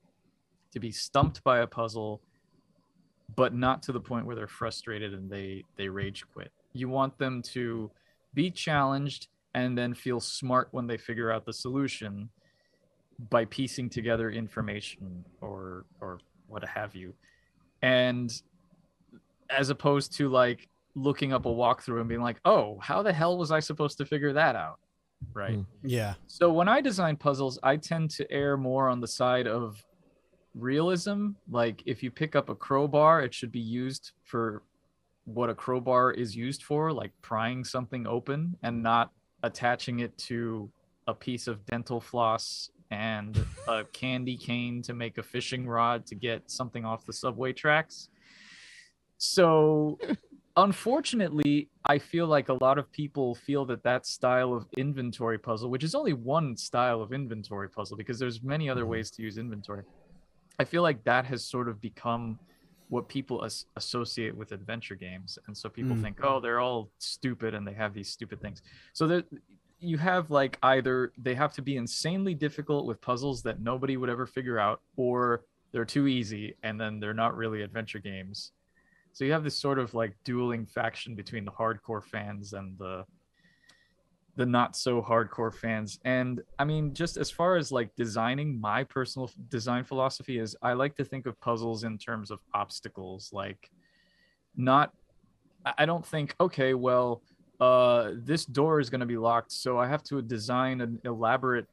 [0.72, 2.22] to be stumped by a puzzle
[3.34, 6.50] but not to the point where they're frustrated and they they rage quit.
[6.72, 7.90] You want them to
[8.34, 12.28] be challenged and then feel smart when they figure out the solution
[13.30, 17.14] by piecing together information or or what have you.
[17.82, 18.30] And
[19.50, 23.38] as opposed to like looking up a walkthrough and being like oh how the hell
[23.38, 24.78] was i supposed to figure that out
[25.32, 25.62] right Hmm.
[25.84, 26.14] Yeah.
[26.26, 29.82] so when I design puzzles, I tend to err more on the side of
[30.54, 31.30] realism.
[31.50, 34.62] Like if you pick up a crowbar, it should be used for
[35.24, 39.10] what a crowbar is used for, like prying something open and not
[39.42, 40.70] attaching it to
[41.06, 46.14] a piece of dental floss and a candy cane to make a fishing rod to
[46.14, 48.08] get something off the subway tracks.
[49.18, 49.98] So,
[50.56, 55.70] unfortunately, I feel like a lot of people feel that that style of inventory puzzle,
[55.70, 59.38] which is only one style of inventory puzzle because there's many other ways to use
[59.38, 59.82] inventory.
[60.58, 62.38] I feel like that has sort of become
[62.88, 66.02] what people as- associate with adventure games and so people Mm.
[66.02, 69.22] think oh they're all stupid and they have these stupid things so
[69.80, 74.08] you have like either they have to be insanely difficult with puzzles that nobody would
[74.08, 78.52] ever figure out or they're too easy and then they're not really adventure games
[79.16, 83.02] so you have this sort of like dueling faction between the hardcore fans and the
[84.34, 85.98] the not so hardcore fans.
[86.04, 90.74] And i mean just as far as like designing my personal design philosophy is i
[90.74, 93.70] like to think of puzzles in terms of obstacles like
[94.54, 94.92] not
[95.78, 97.22] i don't think okay well
[97.60, 101.66] uh this door is going to be locked so i have to design an elaborate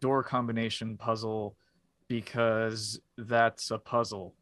[0.00, 1.54] door combination puzzle
[2.08, 4.34] because that's a puzzle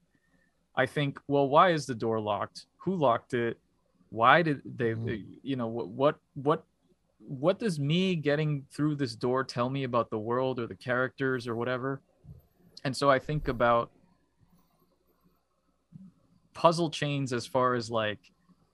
[0.76, 3.58] i think well why is the door locked who locked it
[4.10, 5.38] why did they Mhm.
[5.42, 6.64] you know what what what
[7.18, 11.48] what does me getting through this door tell me about the world or the characters
[11.48, 12.00] or whatever
[12.84, 13.90] and so i think about
[16.54, 18.18] puzzle chains as far as like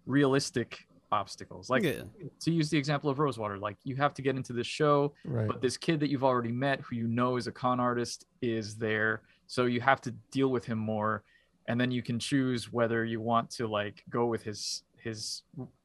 [0.06, 2.02] realistic obstacles like Yeah.
[2.40, 5.46] to use the example of rosewater like you have to get into this show Right.
[5.46, 8.76] but this kid that you've already met who you know is a con artist is
[8.76, 11.22] there so you have to deal with him more
[11.68, 15.42] and then you can choose whether you want to like go with his his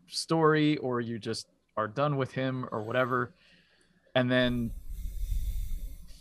[0.08, 3.34] story or you just are done with him or whatever.
[4.16, 4.72] And then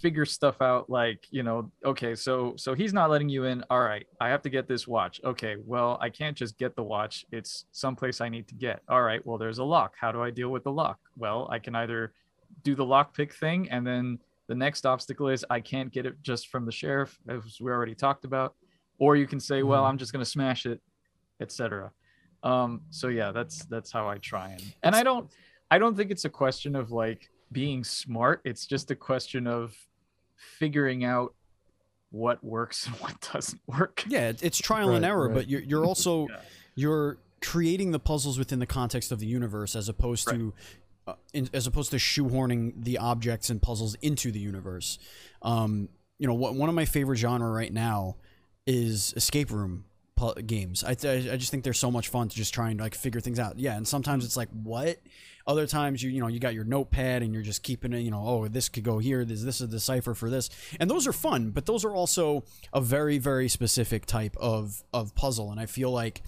[0.03, 3.65] figure stuff out like you know okay so so he's not letting you in.
[3.71, 5.21] All right i have to get this watch.
[5.25, 7.25] Okay well i can't just get the watch.
[7.33, 8.83] It's someplace i need to get.
[8.89, 9.95] All right well there's a lock.
[9.99, 10.99] How do i deal with the lock?
[11.17, 12.13] Well i can either
[12.63, 16.49] do the lockpick thing and then the next obstacle is i can't get it just
[16.49, 18.55] from the sheriff as we already talked about
[18.99, 19.89] or you can say well Mhm.
[19.91, 20.81] i'm just going to smash it
[21.41, 21.91] etc
[22.43, 25.31] um so yeah that's that's how i try and and i don't
[25.71, 29.75] i don't think it's a question of like being smart it's just a question of
[30.37, 31.35] figuring out
[32.11, 35.35] what works and what doesn't work Yeah, it's trial and error, right.
[35.35, 36.41] but you're you're also Yeah.
[36.75, 40.53] you're creating the puzzles within the context of the universe as opposed to
[41.07, 44.99] uh, in, as opposed to shoehorning the objects and puzzles into the universe.
[45.43, 48.17] Um, you know, what one of my favorite genre right now
[48.67, 49.85] is escape room
[50.47, 50.83] games.
[50.83, 53.21] I, th- I just think they're so much fun to just try and like figure
[53.21, 53.59] things out.
[53.59, 54.99] Yeah, and sometimes it's like what.
[55.47, 58.01] Other times you you know you got your notepad and you're just keeping it.
[58.01, 59.25] You know, oh this could go here.
[59.25, 60.51] This this is the cipher for this,
[60.81, 61.51] and those are fun.
[61.51, 65.93] But those are also a very very specific type of of puzzle, and I feel
[65.93, 66.23] like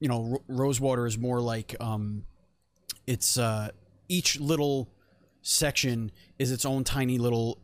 [0.00, 2.24] you know Ro- Rosewater is more like um,
[3.06, 3.70] it's uh
[4.08, 4.88] each little
[5.42, 7.58] section is its own tiny little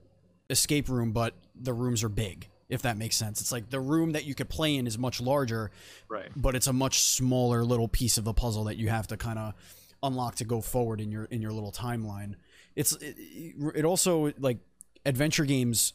[0.51, 2.49] escape room, but the rooms are big.
[2.69, 5.21] If that makes sense, it's like the room that you could play in is much
[5.21, 5.71] larger,
[6.09, 9.17] right but it's a much smaller little piece of the puzzle that you have to
[9.17, 9.55] kind of
[10.03, 12.35] unlock to go forward in your in your little timeline.
[12.75, 13.17] It's it,
[13.75, 14.59] it also like
[15.05, 15.93] adventure games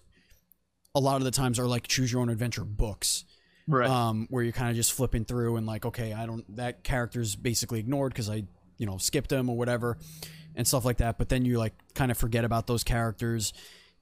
[0.95, 3.25] a lot of the times are like choose your own adventure books
[3.69, 6.83] right um, where you're kind of just flipping through and like, okay, I don't that
[6.83, 8.43] character's basically ignored because I,
[8.77, 9.97] you know, skipped him or whatever,
[10.55, 11.17] and stuff like that.
[11.17, 13.53] But then you like kind of forget about those characters.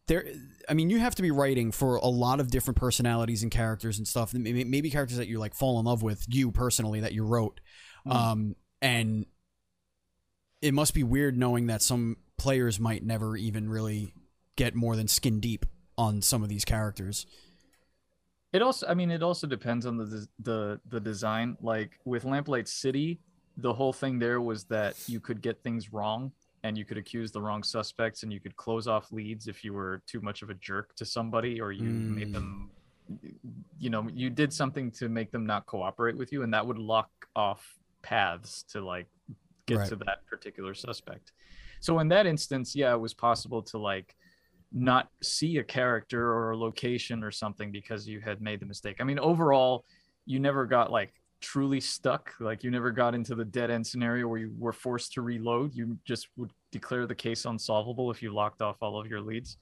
[0.07, 0.25] There,
[0.69, 3.97] I mean, you have to be writing for a lot of different personalities and characters
[3.97, 4.33] and stuff.
[4.33, 7.61] Maybe, maybe characters that you like fall in love with, you personally that you wrote,
[8.05, 8.13] Mm.
[8.13, 9.25] um, and
[10.61, 14.13] it must be weird knowing that some players might never even really
[14.55, 15.65] get more than skin deep
[15.97, 17.25] on some of these characters.
[18.53, 21.57] It also, I mean, it also depends on the the the design.
[21.61, 23.19] Like with Lamplight City,
[23.57, 26.31] the whole thing there was that you could get things wrong,
[26.67, 29.73] and you could accuse the wrong suspects, and you could close off leads if you
[29.73, 32.33] were too much of a jerk to somebody, or you made Mm.
[32.33, 32.71] them,
[33.79, 36.77] you know, you did something to make them not cooperate with you, and that would
[36.77, 39.07] lock off paths to like
[39.65, 39.89] get Right.
[39.89, 41.31] to that particular suspect.
[41.79, 44.15] So in that instance, yeah, it was possible to like
[44.73, 48.97] not see a character or a location or something because you had made the mistake.
[48.99, 49.85] I mean, overall,
[50.25, 52.33] you never got like truly stuck.
[52.39, 55.73] Like you never got into the dead end scenario where you were forced to reload.
[55.75, 59.57] You just would declare the case unsolvable if you locked off all of your leads.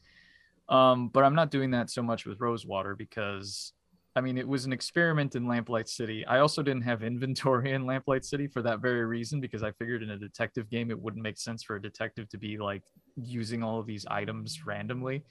[0.69, 3.73] Um, but I'm not doing that so much with Rosewater because
[4.15, 6.25] I mean it was an experiment in Lamplight City.
[6.25, 10.01] I also didn't have inventory in Lamplight City for that very reason because I figured
[10.01, 12.83] in a detective game it wouldn't make sense for a detective to be like
[13.15, 15.23] using all of these items randomly.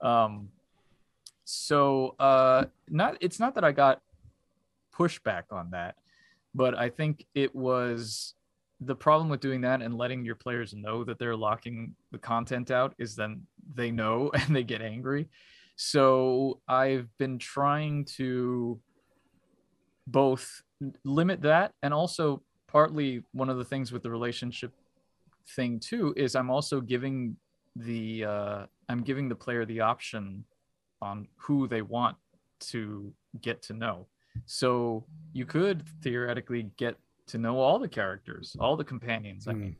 [0.00, 0.48] Um,
[1.44, 4.00] so uh, not it's not that I got
[4.96, 5.96] pushback on that,
[6.54, 8.34] but I think it was
[8.86, 12.70] the problem with doing that and letting your players know that they're locking the content
[12.70, 13.42] out is then
[13.74, 15.28] they know and they get angry.
[15.76, 18.78] So I've been trying to
[20.06, 20.62] both
[21.04, 24.72] limit that and also partly one of the things with the relationship
[25.50, 27.36] thing too is I'm also giving
[27.76, 30.44] the uh, I'm giving the player the option
[31.00, 32.16] on who they want
[32.60, 34.06] to get to know.
[34.46, 36.96] So you could theoretically get
[37.28, 39.46] to know all the characters, all the companions.
[39.48, 39.76] I mean,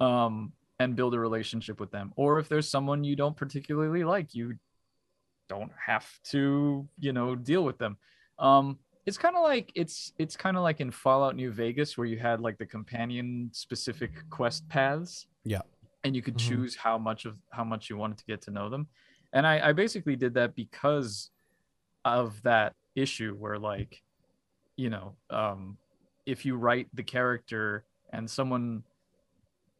[0.00, 2.12] um, and build a relationship with them.
[2.16, 4.54] Or if there's someone you don't particularly like, you
[5.48, 7.96] don't have to, you know, deal with them.
[8.38, 12.06] Um, it's kind of like it's it's kind of like in Fallout New Vegas where
[12.06, 15.26] you had like the companion specific quest paths.
[15.44, 15.60] Yeah.
[16.02, 16.48] And you could Mhm.
[16.48, 18.88] choose how much of how much you wanted to get to know them.
[19.32, 21.30] And I, I basically did that because
[22.04, 24.02] of that issue where like,
[24.76, 25.76] you know, um,
[26.26, 28.82] if you write the character and someone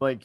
[0.00, 0.22] like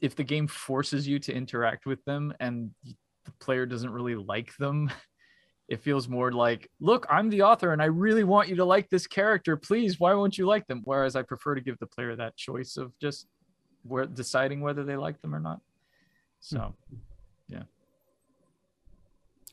[0.00, 4.56] if the game forces you to interact with them and the player doesn't really like
[4.56, 4.90] them
[5.68, 8.88] it feels more like look i'm the author and i really want you to like
[8.90, 12.16] this character please why won't you like them whereas i prefer to give the player
[12.16, 13.26] that choice of just
[13.84, 15.60] where deciding whether they like them or not
[16.40, 16.96] so hmm.
[17.48, 17.62] yeah.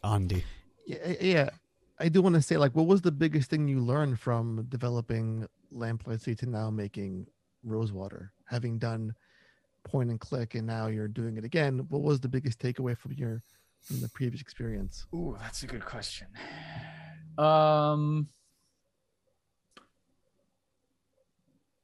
[0.04, 0.44] Andy.
[0.86, 1.50] Yeah, yeah.
[2.00, 5.48] I do want to say, like, what was the biggest thing you learned from developing
[5.72, 7.28] Lamplight City to now making
[7.64, 8.32] Rosewater?
[8.46, 9.14] Having done
[9.84, 11.86] point and click, and now you're doing it again.
[11.90, 13.42] What was the biggest takeaway from your
[13.82, 15.06] from the previous experience?
[15.14, 16.28] Ooh, that's a good question.
[17.38, 18.28] Um,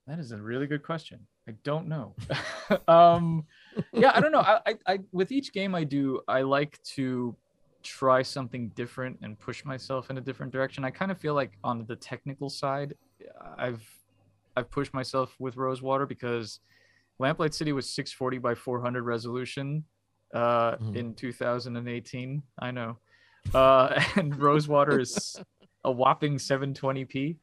[0.08, 1.28] that is a really good question.
[1.48, 2.16] I don't know.
[2.88, 3.46] um,
[3.94, 4.40] yeah, I don't know.
[4.40, 7.36] I, I, I, with each game I do, I like to
[7.84, 10.84] try something different and push myself in a different direction.
[10.84, 12.96] I kind of feel like on the technical side,
[13.58, 13.84] I've,
[14.56, 16.60] I've pushed myself with Rosewater because
[17.20, 19.84] Lamplight City was 640 by 400 resolution
[20.34, 20.96] uh, Mhm.
[20.96, 22.42] in 2018.
[22.60, 22.98] I know.
[23.54, 25.40] Uh, and Rosewater is
[25.84, 27.38] a whopping 720p.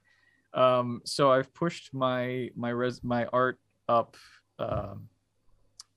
[0.54, 4.16] Um, so I've pushed my my res my art up
[4.58, 5.08] um,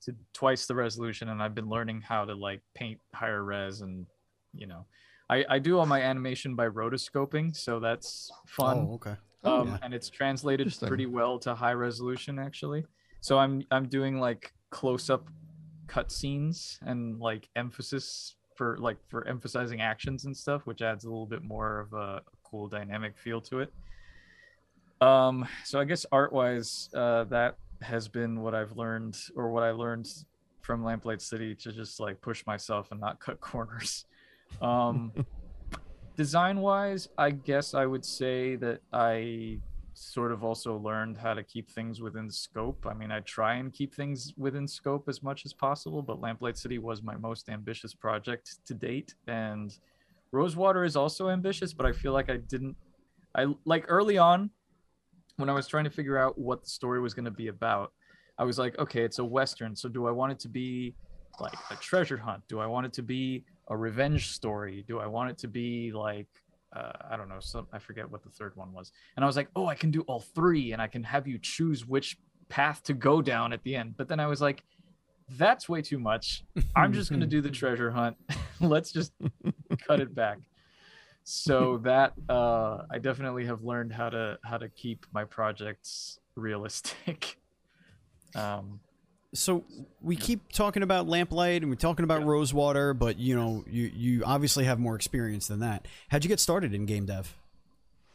[0.01, 4.05] to twice the resolution, and I've been learning how to like paint higher res, and
[4.53, 4.85] you know,
[5.29, 9.15] I I do all my animation by rotoscoping, so that's fun Oh, okay.
[9.43, 9.77] Oh, um, yeah.
[9.83, 12.85] and it's translated pretty well to high resolution actually.
[13.21, 15.27] So I'm I'm doing like close up
[15.87, 21.25] cutscenes and like emphasis for like for emphasizing actions and stuff, which adds a little
[21.25, 23.73] bit more of a cool dynamic feel to it.
[25.01, 29.63] Um, so I guess art wise, uh, that has been what I've learned or what
[29.63, 30.07] I learned
[30.61, 34.05] from Lamplight City to just like push myself and not cut corners.
[34.61, 35.11] Um,
[36.15, 39.59] design wise, I guess I would say that I
[39.95, 42.85] sort of also learned how to keep things within scope.
[42.89, 46.57] I mean, I try and keep things within scope as much as possible, but Lamplight
[46.57, 49.13] City was my most ambitious project to date.
[49.27, 49.77] And
[50.31, 52.75] Rosewater is also ambitious, but I feel like I didn't.
[53.35, 54.49] I like early on
[55.37, 57.91] when I was trying to figure out what the story was going to be about.
[58.37, 59.75] I was like, okay, it's a western.
[59.75, 60.95] So do I want it to be
[61.39, 62.43] like a treasure hunt?
[62.47, 64.83] Do I want it to be a revenge story?
[64.87, 66.27] Do I want it to be like
[66.75, 68.91] uh, I don't know, some I forget what the third one was.
[69.15, 71.37] And I was like, oh, I can do all three, and I can have you
[71.37, 72.17] choose which
[72.49, 73.95] path to go down at the end.
[73.97, 74.63] But then I was like,
[75.37, 76.43] that's way too much.
[76.75, 78.17] I'm just gonna do the treasure hunt.
[78.59, 79.13] Let's just
[79.87, 80.39] cut it back.
[81.25, 87.37] So that uh, I definitely have learned how to how to keep my projects realistic.
[88.35, 88.79] Um,
[89.33, 89.63] So
[90.01, 94.23] we keep talking about lamplight and we're talking about rosewater, but you know, you you
[94.25, 95.87] obviously have more experience than that.
[96.09, 97.35] How'd you get started in game dev?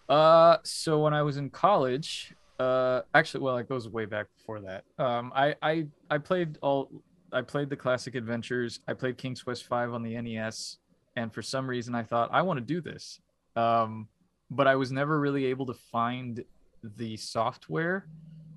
[0.08, 4.60] Uh, so when I was in college, uh, actually, well, it goes way back before
[4.60, 4.84] that.
[4.98, 6.90] Um, I I I played all,
[7.32, 8.80] I played the classic adventures.
[8.88, 10.78] I played King's Quest Five on the NES,
[11.16, 13.20] and for some reason, I thought I want to do this.
[13.56, 14.08] Um,
[14.50, 16.44] but I was never really able to find
[16.82, 18.06] the software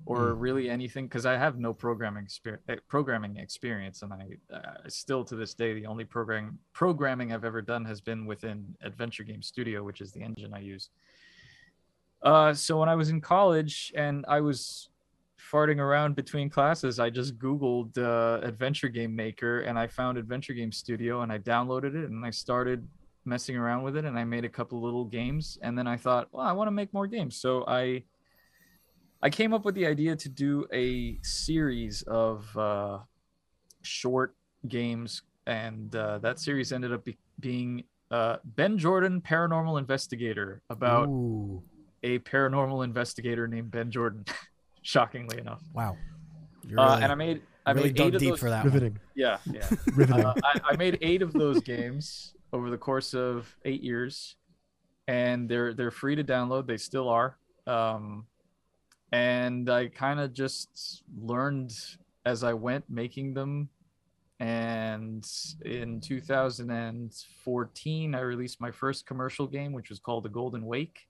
[0.06, 2.62] or really anything because I have no programming experience.
[2.88, 7.62] Programming experience, and I uh, still to this day the only program programming I've ever
[7.62, 10.90] done has been within Adventure Game Studio, which is the engine I use.
[12.22, 14.88] Uh, so when I was in college and I was
[15.52, 20.52] farting around between classes, I just Googled uh, Adventure Game Maker and I found Adventure
[20.52, 22.86] Game Studio and I downloaded it and I started
[23.24, 26.28] messing around with it and I made a couple little games and then I thought,
[26.32, 27.36] well, I want to make more games.
[27.36, 28.04] So I
[29.22, 32.98] I came up with the idea to do a series of uh,
[33.82, 34.34] short
[34.68, 41.08] games and uh, that series ended up be- being Uh, ben Jordan, paranormal investigator, about
[41.08, 41.62] Ooh,
[42.02, 44.24] a paranormal investigator named Ben Jordan.
[44.82, 45.96] Shockingly enough, wow.
[46.68, 48.40] You're uh, really, and I made I really made dug eight of those.
[48.40, 49.00] for that one.
[49.14, 49.68] Yeah, yeah.
[49.94, 50.26] Riveting.
[50.26, 54.36] Uh, I, I made eight of those games over the course of eight years,
[55.08, 56.66] and they're they're free to download.
[56.66, 57.38] They still are.
[57.66, 58.26] Um,
[59.12, 61.72] and I kind of just learned
[62.24, 63.68] as I went making them.
[64.40, 65.28] And
[65.64, 71.06] in 2014, I released my first commercial game, which was called The Golden Wake,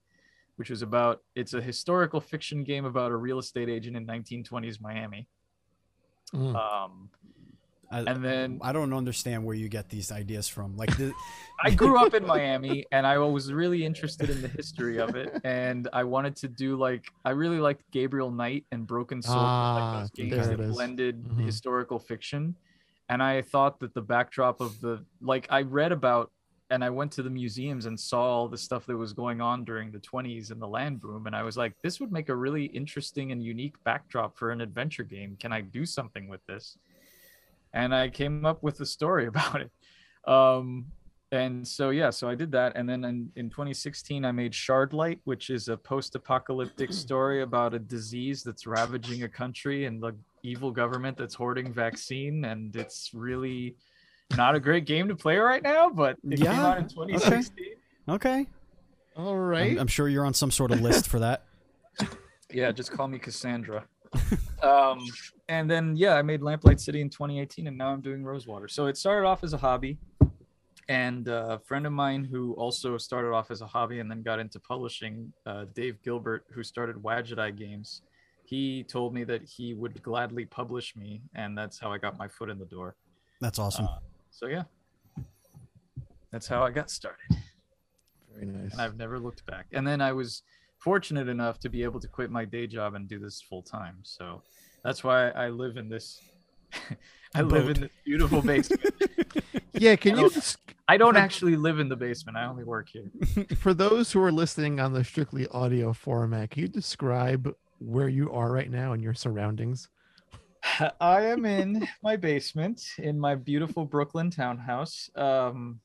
[0.57, 4.79] which was about it's a historical fiction game about a real estate agent in 1920s
[4.79, 5.27] Miami.
[6.35, 6.55] Mm.
[6.55, 7.09] Um,
[7.93, 10.75] I, and then I don't understand where you get these ideas from.
[10.75, 11.13] Like, the,
[11.63, 15.39] I grew up in Miami and I was really interested in the history of it.
[15.43, 19.75] And I wanted to do like, I really liked Gabriel Knight and Broken Sword, Ah,
[19.75, 20.73] like those games that is.
[20.75, 21.45] blended Mhm.
[21.45, 22.55] historical fiction.
[23.09, 26.31] And I thought that the backdrop of the, like, I read about
[26.71, 29.63] and I went to the museums and saw all the stuff that was going on
[29.65, 31.27] during the 20s and the land boom.
[31.27, 34.61] And I was like, this would make a really interesting and unique backdrop for an
[34.61, 35.35] adventure game.
[35.39, 36.77] Can I do something with this?
[37.73, 39.71] And I came up with a story about it.
[40.27, 40.85] Um,
[41.33, 45.19] and so yeah so i did that and then in, in 2016 i made shardlight
[45.23, 50.69] which is a post-apocalyptic story about a disease that's ravaging a country and the evil
[50.69, 53.75] government that's hoarding vaccine and it's really
[54.37, 57.65] not a great game to play right now but it came out in 2016
[58.09, 58.47] okay.
[59.15, 59.73] All right.
[59.73, 59.81] I'm.
[59.81, 61.43] I'm sure you're on some sort of list for that.
[62.51, 63.85] yeah just call me cassandra
[64.63, 64.99] um
[65.53, 68.87] and then yeah i made lamplight city in 2018 and now i'm doing rosewater so
[68.87, 69.97] it started off as a hobby
[70.89, 74.21] and uh, a friend of mine who also started off as a hobby and then
[74.21, 78.01] got into publishing uh, dave gilbert who started Wadget games
[78.45, 82.27] he told me that he would gladly publish me and that's how i got my
[82.27, 82.95] foot in the door
[83.39, 83.85] That's awesome.
[83.85, 83.97] Uh,
[84.31, 84.63] so yeah
[86.31, 87.29] that's how i got started
[88.33, 88.71] Very nice.
[88.73, 89.67] and I've never looked back.
[89.73, 90.41] And then I was
[90.79, 93.97] fortunate enough to be able to quit my day job and do this full time.
[94.01, 94.41] So
[94.83, 96.21] that's why I live in this.
[97.35, 98.83] I live in this beautiful basement.
[99.75, 102.37] Yeah, can you just I don't actually live in the basement.
[102.37, 103.09] I only work here.
[103.57, 108.31] for those who are listening on the strictly audio format, can you describe where you
[108.31, 109.89] are right now and your surroundings?
[111.01, 115.09] I am in my basement in my beautiful Brooklyn townhouse.
[115.15, 115.79] Um,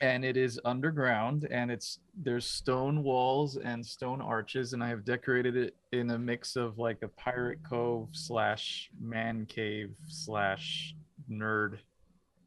[0.00, 5.04] and it is underground and it's there's stone walls and stone arches and I have
[5.04, 10.94] decorated it in a mix of like a pirate cove slash man cave slash
[11.30, 11.78] nerd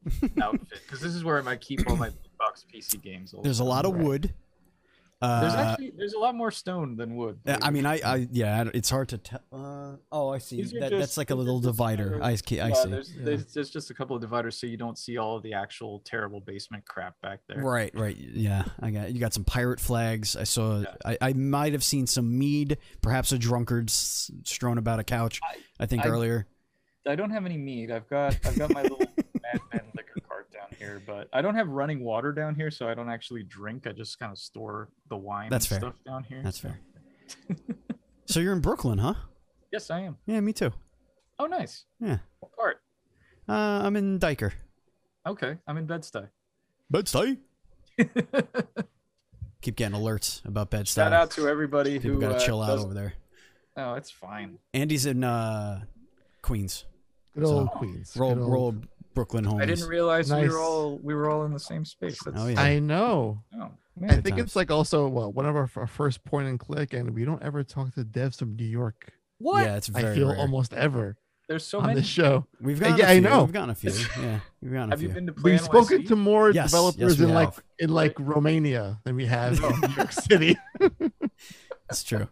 [0.42, 3.32] outfit because this is where I keep all my big box PC games.
[3.32, 3.68] all There's a time.
[3.68, 4.04] lot of Right.
[5.40, 7.38] There's Uh, actually there's a lot more stone than wood.
[7.46, 9.40] I mean, I, I, yeah, it's hard to tell.
[9.52, 10.62] Uh, oh, I see.
[10.62, 12.18] That, just- that's like a little divider.
[12.22, 12.84] I, see- I Yeah.
[12.86, 13.24] There's, Yeah.
[13.24, 16.00] there's there's just a couple of dividers so you don't see all of the actual
[16.04, 17.62] terrible basement crap back there.
[17.62, 18.16] Right, right.
[18.16, 19.20] Yeah, I got you.
[19.20, 20.36] Got some pirate flags.
[20.36, 20.80] I saw.
[20.80, 20.94] Yeah.
[21.04, 25.40] I, I might have seen some mead, perhaps a drunkard strewn about a couch.
[25.80, 26.46] I, think I- earlier.
[27.06, 27.90] I don't have any meat.
[27.90, 29.83] I've got I've got my little Madman liquor cart down
[30.84, 33.86] here, but I don't have running water down here, so I don't actually drink.
[33.86, 35.90] I just kind of store the wine That's and fair.
[35.90, 36.40] stuff down here.
[36.42, 37.56] That's so- fair.
[38.26, 39.14] so you're in Brooklyn, huh?
[39.72, 40.16] Yes, I am.
[40.26, 40.72] Yeah, me too.
[41.38, 41.84] Oh, nice.
[42.00, 42.18] Yeah.
[42.40, 42.76] What part?
[43.48, 43.52] Uh,
[43.84, 44.52] I'm in Dyker.
[45.26, 46.28] Okay, I'm in Bed-Stuy.
[46.90, 47.38] Bed-Stuy.
[49.62, 50.94] Keep getting alerts about Bed-Stuy.
[50.94, 53.14] Shout out to everybody People who gotta uh, chill out does- over there.
[53.76, 54.58] Oh, it's fine.
[54.72, 55.80] Andy's in uh,
[56.42, 56.84] Queens.
[57.34, 58.12] Good old So, Queens.
[58.16, 58.74] Roll, Good old- roll
[59.14, 59.62] Brooklyn homies.
[59.62, 62.18] I didn't realize we were all we were all in the same space.
[62.24, 62.60] That's, Oh, yeah.
[62.60, 63.42] I know.
[63.58, 63.70] Oh,
[64.02, 64.40] I think times.
[64.42, 67.42] it's like also well one of our, our first point and click, and we don't
[67.42, 69.12] ever talk to devs from New York.
[69.38, 69.64] What?
[69.64, 70.38] Yeah, it's very I feel rare.
[70.38, 71.16] almost ever
[71.48, 72.00] There's so on many.
[72.00, 72.46] this show.
[72.60, 73.20] We've gotten Yeah, a I few.
[73.22, 73.44] know.
[73.44, 73.90] We've gotten a few.
[74.20, 75.08] Yeah, we've gotten a Have few.
[75.08, 77.90] you been to Play We've spoken to more Yes, developers yes, we in like in
[77.90, 80.56] like Romania than we have in New York City.
[81.90, 82.28] It's true.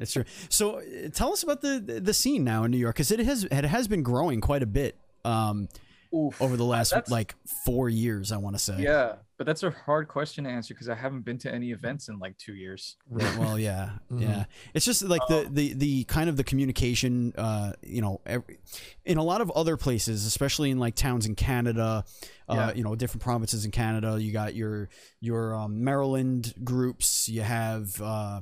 [0.00, 0.24] It's true.
[0.48, 3.44] So, uh, tell us about the the scene now in New York because it has
[3.44, 5.68] it has been growing quite a bit um,
[6.14, 6.40] Oof.
[6.40, 7.34] over the last That's- like
[7.64, 8.32] four years.
[8.32, 8.80] I want to say.
[8.80, 12.08] Yeah, but that's a hard question to answer because I haven't been to any events
[12.08, 12.96] in like two years.
[13.16, 14.20] Yeah, well, yeah, Mhm.
[14.22, 14.44] yeah.
[14.74, 17.32] It's just like the, the the kind of the communication.
[17.36, 18.58] Uh, you know, every,
[19.04, 22.04] in a lot of other places, especially in like towns in Canada,
[22.48, 22.72] uh, Yeah.
[22.74, 24.18] you know, different provinces in Canada.
[24.20, 24.88] You got your
[25.20, 27.28] your um, Maryland groups.
[27.28, 28.40] You have uh,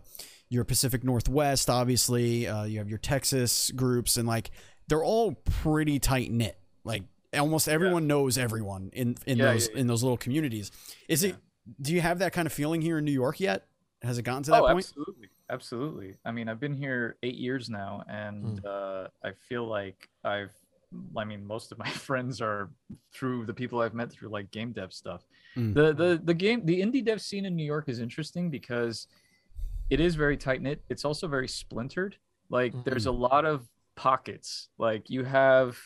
[0.49, 2.47] your Pacific Northwest, obviously.
[2.47, 4.51] Uh, you have your Texas groups, and like
[4.89, 6.59] they're all pretty tight knit.
[6.85, 7.05] Like
[7.41, 9.81] almost everyone knows everyone in in Yeah, those yeah, yeah.
[9.81, 10.71] in those little communities.
[11.09, 11.37] Is it?
[11.81, 13.67] Do you have that kind of feeling here in New York yet?
[14.03, 14.79] Has it gotten to that oh, point?
[14.79, 16.15] absolutely, absolutely.
[16.25, 18.67] I mean, I've been here eight years now, and Hmm.
[18.67, 20.53] uh, I feel like I've
[21.17, 22.71] I mean, most of my friends are
[23.15, 25.25] through the people I've met through like game dev stuff.
[25.57, 25.73] Mm.
[25.75, 29.07] The the the game the indie dev scene in New York is interesting because
[29.89, 30.83] it is very tight knit.
[30.91, 32.17] It's also very splintered.
[32.51, 33.67] Like there's a lot of
[33.97, 34.69] pockets.
[34.79, 35.79] Like you have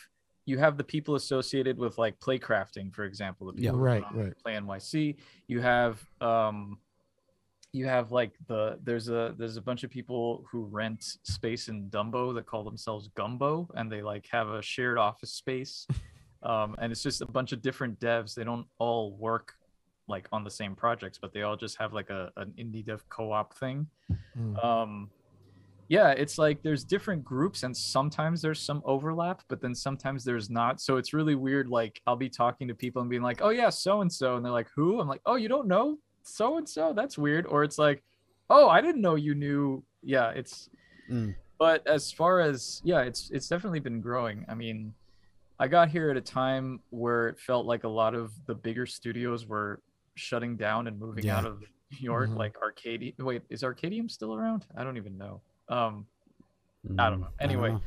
[0.47, 3.71] you have the people associated with like Playcrafting, for example, the Yeah.
[3.71, 4.37] people who Right, right.
[4.43, 5.17] Play NYC.
[5.47, 6.79] You have um
[7.73, 11.89] you have like the there's a there's a bunch of people who rent space in
[11.89, 15.85] Dumbo that call themselves Gumbo and they like have a shared office space.
[16.43, 18.35] Um, and it's just a bunch of different devs.
[18.35, 19.55] They don't all work
[20.07, 23.03] like on the same projects, but they all just have like a an indie dev
[23.09, 23.87] co-op thing.
[24.39, 24.63] Mm.
[24.63, 25.09] Um,
[25.89, 30.49] yeah, it's like there's different groups, and sometimes there's some overlap, but then sometimes there's
[30.49, 30.81] not.
[30.81, 31.69] So it's really weird.
[31.69, 34.43] Like I'll be talking to people and being like, "Oh yeah, so and so," and
[34.45, 36.93] they're like, "Who?" I'm like, "Oh, you don't know so and so?
[36.93, 38.03] That's weird." Or it's like,
[38.49, 40.69] "Oh, I didn't know you knew." Yeah, it's.
[41.09, 41.35] Mm.
[41.59, 44.45] But as far as yeah, it's it's definitely been growing.
[44.49, 44.93] I mean,
[45.59, 48.85] I got here at a time where it felt like a lot of the bigger
[48.85, 49.81] studios were
[50.15, 51.37] shutting down and moving Yeah.
[51.37, 52.37] out of New York, Mhm.
[52.37, 53.15] like Arkadium.
[53.19, 54.65] Wait, is Arkadium still around?
[54.75, 55.41] I don't even know.
[55.69, 56.05] Um,
[56.97, 57.27] I don't know.
[57.39, 57.77] Anyway.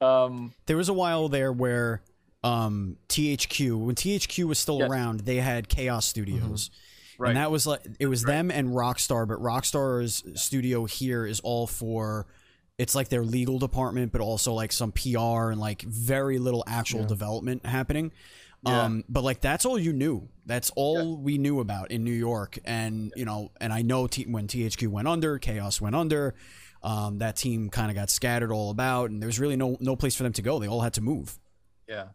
[0.00, 0.06] know.
[0.06, 2.02] um, there was a while there where
[2.44, 4.90] um, THQ, when THQ was still Yes.
[4.90, 6.70] around, they had Kaos Studios.
[7.18, 7.30] right.
[7.30, 8.32] And that was like it was Right.
[8.34, 12.26] them and Rockstar, but Rockstar's studio here is all for
[12.78, 17.00] it's like their legal department, but also like some PR and like very little actual
[17.00, 17.06] Yeah.
[17.06, 18.12] development happening.
[18.66, 18.82] Yeah.
[18.82, 20.28] Um, but like that's all you knew.
[20.44, 22.58] That's all we knew about in New York.
[22.66, 26.34] And you know, and I know T- when THQ went under, Chaos went under.
[26.82, 29.96] Um, that team kind of got scattered all about, and there was really no no
[29.96, 30.58] place for them to go.
[30.58, 31.38] They all had to move.
[31.88, 32.08] yeah,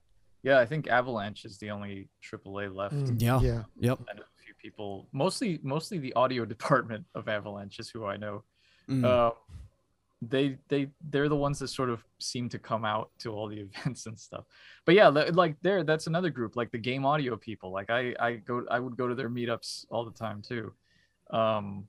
[0.44, 0.60] yeah.
[0.60, 2.96] I think Avalanche is the only AAA left.
[2.96, 3.22] Mm.
[3.22, 3.40] Yeah.
[3.42, 3.64] Yeah.
[3.80, 4.00] Yep.
[4.10, 8.18] I know a few people, mostly mostly the audio department of Avalanche is who I
[8.18, 8.44] know.
[8.90, 9.06] Mm.
[9.06, 9.32] Uh,
[10.22, 13.60] they they they're the ones that sort of seem to come out to all the
[13.76, 14.46] events and stuff.
[14.86, 17.72] But yeah, like there, that's another group, like the game audio people.
[17.72, 20.74] Like I I go I would go to their meetups all the time too.
[21.32, 21.88] Um,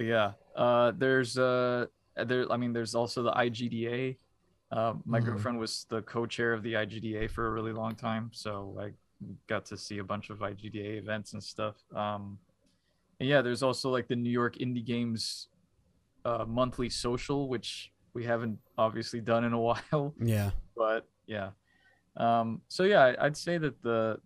[0.00, 1.84] but yeah, uh, there's uh
[2.16, 4.16] there I mean there's also the IGDA.
[4.72, 5.24] Uh, my Mhm.
[5.26, 8.92] girlfriend was the co-chair of the IGDA for a really long time, so I
[9.46, 11.76] got to see a bunch of IGDA events and stuff.
[11.94, 12.38] Um,
[13.18, 15.48] and yeah, there's also like the New York Indie Games
[16.24, 20.52] uh, monthly social, which we haven't obviously done in a while, yeah.
[20.74, 21.50] but yeah.
[22.16, 24.18] Um, so yeah, I'd say that the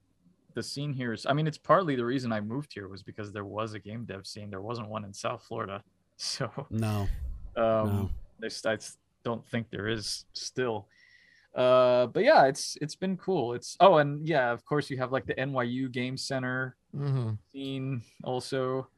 [0.54, 1.26] the scene here is.
[1.26, 4.04] I mean, it's partly the reason I moved here was because there was a game
[4.04, 4.50] dev scene.
[4.50, 5.82] There wasn't one in South Florida,
[6.16, 7.08] so No.
[7.56, 8.10] um, No.
[8.38, 10.88] there's, I s- don't think there is still.
[11.54, 13.54] Uh, but yeah, it's it's been cool.
[13.54, 18.02] It's oh, and yeah, of course you have like the NYU Game Center hmm scene
[18.24, 18.88] also.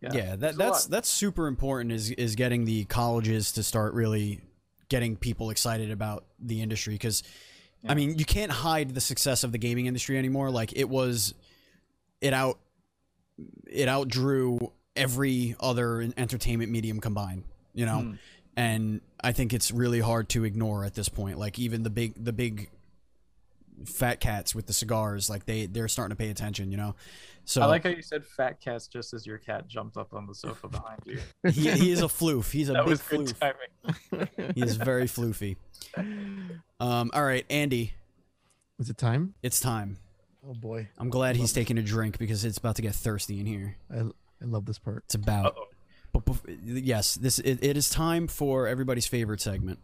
[0.00, 1.90] Yeah, Yeah, that, that's that's super important.
[1.92, 4.40] Is is getting the colleges to start really
[4.88, 7.22] getting people excited about the industry because,
[7.82, 7.92] Yeah.
[7.92, 10.50] I mean, you can't hide the success of the gaming industry anymore.
[10.50, 11.34] Like it was,
[12.20, 12.58] it out,
[13.66, 17.44] it outdrew every other entertainment medium combined.
[17.74, 18.18] You know, Mm.
[18.56, 21.38] and I think it's really hard to ignore at this point.
[21.38, 22.70] Like even the big the big
[23.84, 26.70] fat cats with the cigars, like they they're starting to pay attention.
[26.70, 26.94] You know,
[27.44, 30.26] so I like how you said fat cats just as your cat jumped up on
[30.26, 31.18] the sofa behind you.
[31.50, 32.50] he, he is a floof.
[32.50, 33.38] He's a that big was good floof.
[34.38, 34.52] timing.
[34.54, 35.56] He is very floofy.
[36.80, 37.94] Um, all right, Andy,
[38.78, 39.34] Is it time?
[39.42, 39.98] it's time.
[40.48, 43.46] Oh boy, I'm glad he's taking a drink because it's about to get thirsty in
[43.46, 43.76] here.
[43.90, 45.02] I I love this part.
[45.06, 45.46] It's about.
[45.46, 45.64] Uh-oh.
[46.12, 49.80] But bef- yes, this it, it is time for everybody's favorite segment.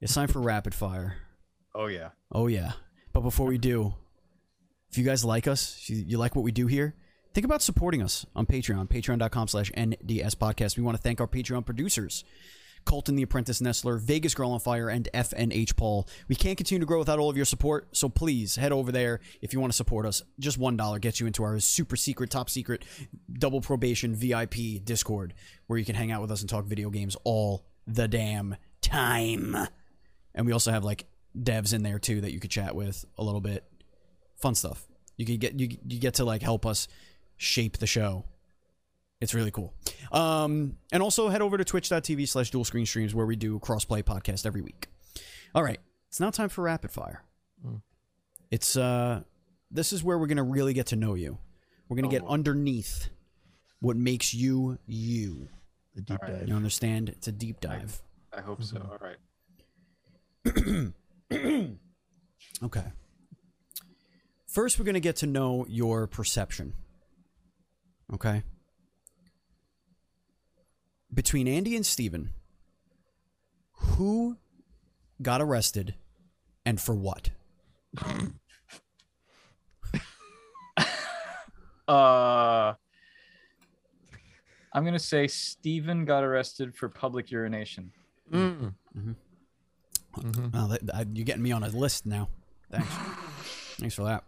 [0.00, 1.16] It's time for rapid fire.
[1.74, 2.10] Oh yeah.
[2.30, 2.72] Oh yeah.
[3.12, 3.94] But before we do,
[4.90, 6.94] if you guys like us, you, like what we do here,
[7.34, 10.76] think about supporting us on Patreon, patreon.com slash NDS podcast.
[10.76, 12.24] We want to thank our Patreon producers.
[12.84, 16.08] Colton the Apprentice Nestler, Vegas Girl on Fire, and FNH Paul.
[16.26, 19.20] We can't continue to grow without all of your support, so please head over there
[19.42, 20.22] if you want to support us.
[20.38, 22.84] Just $1 gets you into our super secret, top secret,
[23.30, 25.34] double probation VIP Discord,
[25.66, 29.54] where you can hang out with us and talk video games all the damn time.
[30.34, 31.04] And we also have like
[31.42, 33.64] devs in there too that you could chat with a little bit.
[34.36, 34.86] Fun stuff.
[35.16, 36.88] You could get you you get to like help us
[37.36, 38.24] shape the show.
[39.20, 39.74] It's really cool.
[40.12, 44.02] Um, and also head over to twitch.tv slash duel screen streams where we do crossplay
[44.04, 44.86] podcast every week.
[45.54, 45.80] All right.
[46.08, 47.24] It's now time for rapid fire.
[47.66, 47.82] Mm.
[48.50, 49.22] It's uh
[49.70, 51.38] this is where we're gonna really get to know you.
[51.88, 52.28] We're gonna get Oh.
[52.28, 53.08] underneath
[53.80, 55.48] what makes you you.
[55.94, 56.38] The deep All right.
[56.40, 56.48] dive.
[56.48, 57.08] You understand?
[57.08, 58.00] It's a deep dive.
[58.32, 58.76] I hope so.
[58.76, 58.90] Mm-hmm.
[58.90, 58.98] All
[60.84, 60.92] right.
[62.60, 62.84] Okay.
[64.48, 66.72] First, we're going to get to know your perception.
[68.12, 68.42] Okay.
[71.14, 72.30] Between Andy and Steven,
[73.72, 74.38] who
[75.22, 75.94] got arrested
[76.66, 77.30] and for what?
[81.86, 82.74] Uh,
[84.74, 87.90] I'm gonna say Steven got arrested for public urination.
[88.30, 88.74] Mm.
[88.94, 89.14] Mhm.
[90.16, 92.28] That, that- you're getting me on a list now.
[92.70, 92.88] Thanks.
[93.78, 94.24] Thanks for that.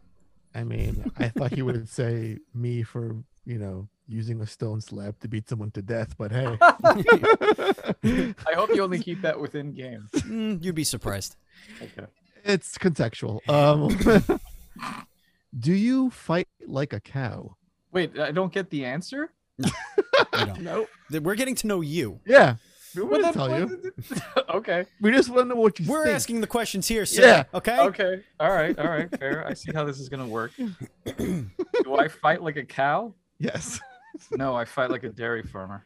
[0.55, 5.19] I mean, I thought he would say me for you know using a stone slab
[5.21, 10.09] to beat someone to death, but hey, I hope you only keep that within game.
[10.15, 11.37] Mm, you'd be surprised.
[11.81, 12.07] Okay.
[12.45, 13.39] it's contextual.
[13.49, 14.41] Um,
[15.59, 17.57] do you fight like a cow?
[17.93, 19.31] Wait, I don't get the answer.
[19.59, 19.71] You
[20.33, 20.61] don't.
[20.63, 20.87] No.
[21.21, 22.21] We're getting to know you.
[22.27, 22.57] Yeah,
[22.95, 23.93] we What want the- to tell what you.
[24.09, 24.87] the- okay.
[25.01, 26.15] We just want to know what you We're think.
[26.17, 27.23] asking the questions here, sir.
[27.23, 27.45] Yeah.
[27.55, 27.79] Okay.
[27.79, 28.23] Okay.
[28.39, 28.79] All right.
[28.79, 29.11] All right.
[29.19, 29.47] Fair.
[29.47, 30.53] I see how this is gonna work.
[31.17, 33.13] Do I fight like a cow?
[33.39, 33.81] Yes.
[34.33, 35.85] No, I fight like a dairy farmer.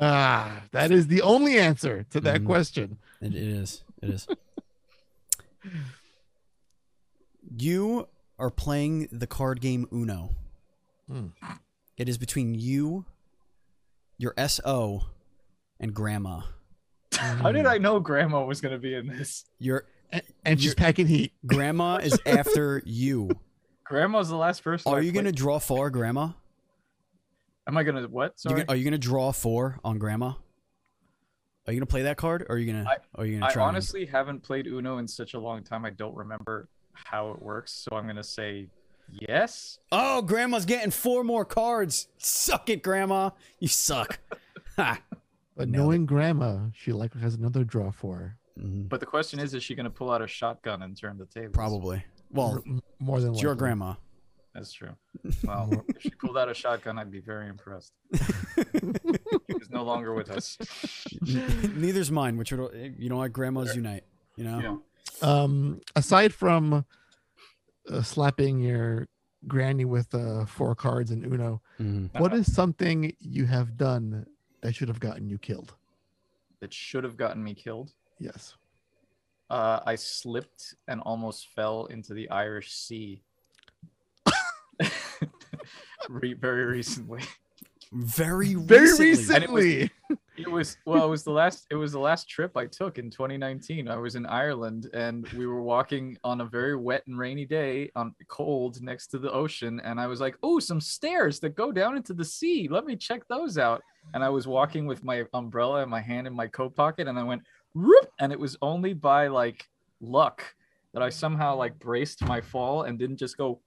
[0.00, 2.46] Ah, that is the only answer to that Mhm.
[2.46, 2.98] question.
[3.20, 3.82] It, it is.
[4.02, 4.26] It is.
[7.56, 10.34] you are playing the card game Uno.
[11.08, 11.26] Hmm.
[11.96, 13.04] It is between you,
[14.18, 15.04] your SO,
[15.80, 16.40] and Grandma.
[17.14, 19.44] How did I know Grandma was gonna be in this?
[19.58, 21.32] Your And, and she's You're- packing heat.
[21.46, 23.30] Grandma is after you.
[23.84, 24.92] Grandma's the last person.
[24.92, 26.30] Are I you gonna draw four, Grandma?
[27.68, 28.32] Am I gonna what?
[28.32, 28.54] You Sorry.
[28.62, 30.32] gonna- are you gonna draw four on Grandma?
[31.66, 32.42] Are you gonna play that card?
[32.48, 32.84] Or are you gonna?
[32.88, 33.62] I- are you gonna I try?
[33.64, 35.84] and- honestly haven't played Uno in such a long time.
[35.84, 38.68] I don't remember how it works, so I'm gonna say
[39.10, 39.78] yes.
[39.90, 42.08] Oh, Grandma's getting four more cards.
[42.18, 43.30] Suck it, Grandma.
[43.60, 44.18] You suck.
[45.56, 45.62] Ha.
[45.62, 45.78] But Nailed it.
[45.86, 48.38] knowing grandma, she likely has another draw for her.
[48.58, 48.88] Mhm.
[48.88, 51.52] But the question is, is she gonna pull out a shotgun and turn the table?
[51.52, 52.04] Probably.
[52.30, 53.94] Well, M- more than it's your grandma.
[54.54, 54.96] That's true.
[55.44, 57.92] Well, if she pulled out a shotgun, I'd be very impressed.
[58.14, 60.56] She's no longer with us.
[61.22, 62.36] Neither's mine.
[62.36, 63.32] Which would, you know what?
[63.32, 64.04] Grandmas unite.
[64.36, 64.82] You know.
[65.22, 65.28] Yeah.
[65.28, 66.84] Um, aside from
[67.90, 69.08] uh, slapping your
[69.46, 72.18] granny with uh, four cards in Uno, Mhm.
[72.18, 74.26] what is something you have done
[74.66, 75.74] that should have gotten you killed?
[76.60, 77.92] That should have gotten me killed.
[78.18, 78.54] Yes.
[79.48, 83.22] Uh, I slipped and almost fell into the Irish Sea.
[86.08, 87.22] Re- very recently.
[87.92, 89.34] Very Very recently.
[89.36, 89.90] And it was- recently.
[90.38, 93.10] It was well, it was the last it was the last trip I took in
[93.10, 93.88] 2019.
[93.88, 97.90] I was in Ireland and we were walking on a very wet and rainy day
[97.96, 101.72] on cold next to the ocean and I was like, "Oh, some stairs that go
[101.72, 102.68] down into the sea.
[102.70, 103.82] Let me check those out."
[104.14, 107.18] And I was walking with my umbrella and my hand in my coat pocket and
[107.18, 107.42] I went
[107.74, 108.10] Whoop!
[108.20, 109.66] and it was only by like
[110.00, 110.42] luck
[110.92, 113.60] that I somehow like braced my fall and didn't just go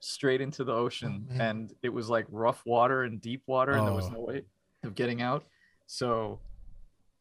[0.00, 1.40] straight into the ocean oh, man.
[1.40, 4.14] and it was like rough water and deep water and there was Oh.
[4.14, 4.42] no way
[4.84, 5.44] of getting out.
[5.86, 6.40] So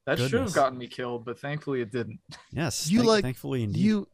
[0.05, 2.19] that should have gotten me killed, but thankfully it didn't.
[2.51, 2.89] Yes.
[2.89, 3.79] You thank- like- Thankfully, indeed.
[3.81, 4.07] You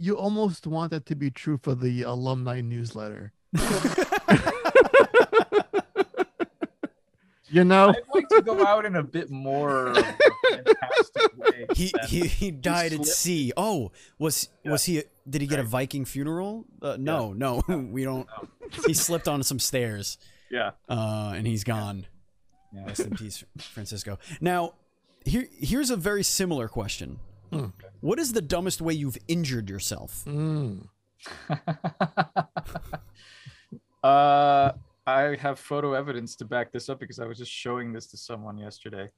[0.00, 3.32] you almost want that to be true for the alumni newsletter.
[7.48, 7.88] you know?
[7.90, 11.66] I'd like to go out in a bit more fantastic way.
[11.74, 13.52] he he he died at sea.
[13.56, 14.72] Oh, was Yeah.
[14.72, 15.02] was he?
[15.28, 16.64] Did he get a Viking funeral?
[16.80, 18.26] Uh, no, no, we don't.
[18.26, 18.48] No.
[18.86, 20.18] He slipped on some stairs,
[20.50, 20.72] yeah.
[20.88, 22.00] uh, and he's gone.
[22.00, 22.06] yeah.
[22.72, 24.18] Rest in peace, Francisco.
[24.40, 24.74] Now,
[25.24, 27.18] here here's a very similar question.
[27.52, 27.66] Hmm.
[28.00, 30.24] What is the dumbest way you've injured yourself?
[30.26, 30.86] Mm.
[34.04, 34.72] uh,
[35.06, 38.16] I have photo evidence to back this up because I was just showing this to
[38.16, 39.08] someone yesterday.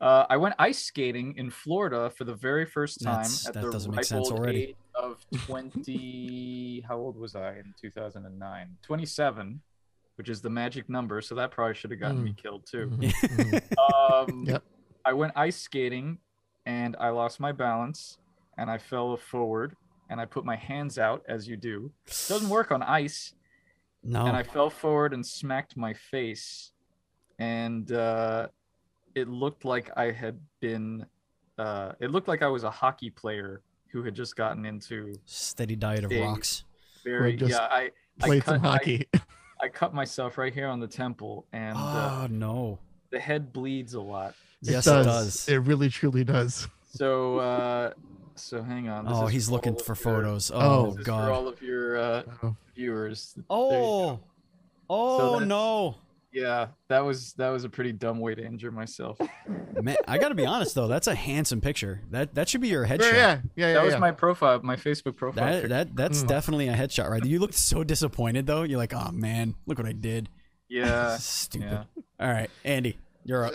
[0.00, 3.64] Uh, I went ice skating in Florida for the very first time That's- at that
[3.64, 4.62] the doesn't make ripe sense old already.
[4.62, 6.84] age of 20.
[6.86, 8.76] how old was I in 2009?
[8.82, 9.60] 27,
[10.18, 11.20] which is the magic number.
[11.22, 12.90] So that probably should have gotten me killed too.
[12.90, 13.78] Mhm, mhm.
[14.28, 14.62] Um, Yep.
[15.04, 16.18] I went ice skating
[16.66, 18.18] and I lost my balance
[18.58, 19.74] and I fell forward
[20.10, 21.90] and I put my hands out as you do.
[22.28, 23.34] doesn't work on ice.
[24.02, 24.26] No.
[24.26, 26.72] And I fell forward and smacked my face.
[27.38, 28.48] And uh,
[29.14, 31.06] it looked like I had been,
[31.58, 33.62] uh, it looked like I was a hockey player
[33.92, 36.64] who had just gotten into Steady diet of rocks.
[37.04, 37.90] very, just yeah, I,
[38.20, 39.06] I Played some cut- I- hockey.
[39.14, 39.20] I
[39.68, 42.78] cut myself right here on the temple and uh, Oh no.
[43.10, 44.34] the head bleeds a lot.
[44.62, 45.48] Yes, it does.
[45.48, 46.66] It really truly does.
[46.92, 47.92] So, uh,
[48.34, 49.04] so hang on.
[49.04, 50.50] This Oh, is he's for looking for your- photos.
[50.50, 51.30] Oh, Oh, This is for god.
[51.30, 52.56] all of your uh, Oh.
[52.74, 53.34] viewers.
[53.34, 53.70] There you Oh.
[54.16, 54.20] go.
[54.90, 55.96] Oh that's- no.
[56.32, 59.18] Yeah, that was that was a pretty dumb way to injure myself.
[59.80, 60.86] Man, I got to be honest though.
[60.86, 62.02] That's a handsome picture.
[62.10, 63.00] That that should be your headshot.
[63.12, 63.72] Yeah, yeah, yeah.
[63.72, 65.46] That yeah, was my profile, my Facebook profile.
[65.46, 65.68] That picture.
[65.68, 66.28] that that's Mm.
[66.28, 67.24] definitely a headshot, right?
[67.24, 68.62] You looked so disappointed though.
[68.62, 70.28] You're like, oh man, look what I did.
[70.68, 71.70] yeah, Stupid.
[71.70, 71.84] yeah.
[72.20, 73.54] All right, Andy, you're up.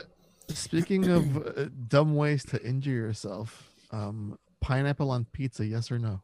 [0.49, 6.21] Speaking of uh, dumb ways to injure yourself, um, pineapple on pizza, yes or no?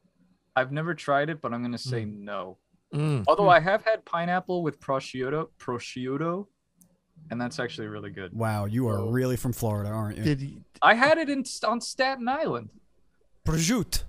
[0.56, 2.58] I've never tried it, but I'm gonna say no.
[2.94, 3.24] Mm.
[3.28, 6.48] Although I have had pineapple with prosciutto, prosciutto,
[7.30, 8.34] and that's actually really good.
[8.34, 9.10] Wow, you are Oh.
[9.12, 10.24] really from Florida, aren't you?
[10.24, 12.70] Did you, I had it in on Staten Island.
[13.46, 14.04] Prosciutto.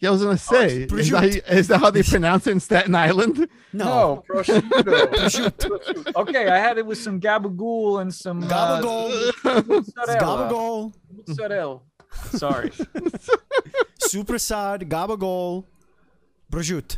[0.00, 2.94] yeah, I was gonna say, is that, is that how they pronounce it in Staten
[2.94, 3.48] Island?
[3.74, 4.22] No.
[4.28, 6.14] prosciutto.
[6.16, 8.48] okay, I had it with some gabagool and some uh,
[8.82, 9.66] Gabagool.
[9.66, 10.20] mozzarella.
[10.20, 10.92] Gabagool.
[11.26, 11.80] Mozzarella.
[12.32, 12.70] Sorry.
[13.98, 14.84] Soppressata.
[14.86, 15.64] Gabagool.
[16.50, 16.96] Prosciutto.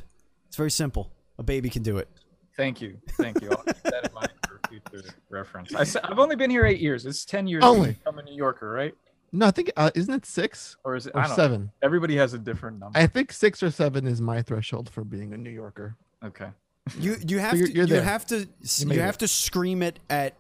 [0.49, 1.11] It's very simple.
[1.39, 2.09] A baby can do it.
[2.57, 2.99] Thank you.
[3.13, 3.51] Thank you.
[3.51, 5.75] I'll keep that in mind for future reference.
[5.75, 7.05] I, have only been here eight years.
[7.07, 7.87] It's 10 years Only.
[7.95, 8.95] since I'm a New Yorker, right?
[9.33, 11.37] No, I think uh, isn't it six Or is it or I don't know.
[11.37, 11.71] seven?
[11.83, 12.97] Everybody has a different number.
[12.97, 15.97] I think six or seven is my threshold for being a New Yorker.
[16.25, 16.51] okay.
[17.01, 18.03] You you have you're- to you're you there.
[18.05, 19.21] have to You you, have it.
[19.21, 20.35] to scream it at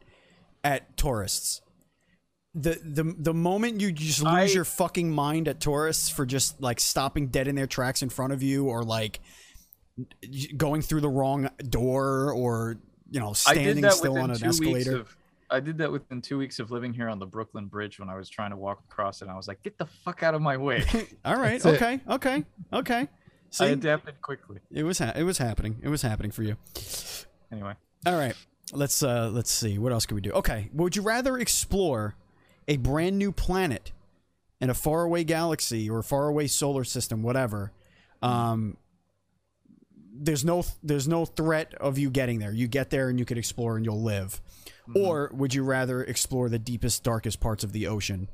[0.62, 1.60] at tourists.
[2.54, 6.60] The the the moment you just lose I- your fucking mind at tourists for just
[6.62, 9.18] like stopping dead in their tracks in front of you or like
[10.56, 12.76] going through the wrong door or
[13.10, 15.00] you know standing still on an escalator.
[15.00, 15.16] of
[15.50, 18.16] I did that within two weeks of living here on the Brooklyn Bridge when I
[18.16, 19.28] was trying to walk across it.
[19.28, 20.82] I was like, get the fuck out of my way.
[21.24, 21.82] All right, That's it.
[21.82, 23.00] okay, okay, okay.
[23.00, 23.08] I
[23.50, 24.58] See, adapted quickly.
[24.72, 25.76] it was ha- it was happening.
[25.82, 26.56] It was happening for you.
[27.52, 27.74] Anyway.
[28.04, 28.34] All right.
[28.72, 29.78] Let's uh let's see.
[29.78, 30.32] What else can we do?
[30.32, 30.70] Okay.
[30.72, 32.16] Would you rather explore
[32.66, 33.92] a brand new planet
[34.60, 37.70] in a faraway galaxy or a faraway solar system, whatever?
[38.22, 38.76] Um
[40.16, 42.52] there's no there's no threat of you getting there.
[42.52, 44.40] You get there and you can explore and you'll live.
[44.94, 48.28] Or would you rather explore the deepest darkest parts of the ocean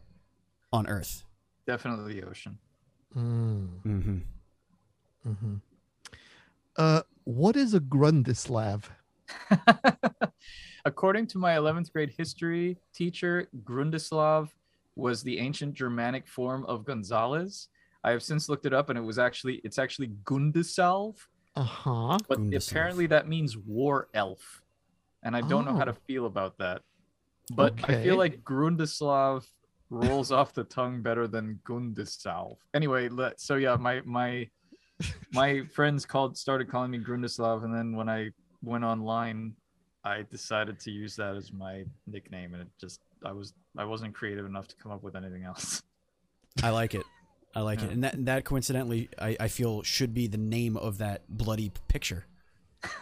[0.72, 1.24] on Earth?
[1.66, 2.58] Definitely the ocean.
[3.16, 4.22] Mm, Mhm.
[5.24, 5.54] hmm
[6.76, 8.84] Uh, what is a Grundislav?
[10.84, 14.48] According to my 11th grade history teacher, Grundislav
[14.96, 17.68] was the ancient Germanic form of González.
[18.02, 21.16] I have since looked it up and it was actually it's actually Gundisalv,
[21.60, 22.18] Uh huh.
[22.28, 22.70] but Gundislav.
[22.70, 24.62] apparently that means war elf.
[25.22, 25.98] And I don't know how to Oh.
[26.06, 26.82] feel about that.
[27.54, 29.44] But I feel like Grundislav
[29.90, 32.56] rolls off the tongue better than Gundisalv.
[32.72, 34.48] Anyway, let so yeah, my my
[35.32, 38.30] my friends called started calling me Grundislav, and then when I
[38.62, 39.54] went online,
[40.04, 44.14] I decided to use that as my nickname, and it just I was I wasn't
[44.14, 45.82] creative enough to come up with anything else.
[46.62, 47.04] I like it.
[47.54, 47.90] I like it.
[47.90, 52.26] And that that coincidentally I, I feel should be the name of that bloody picture.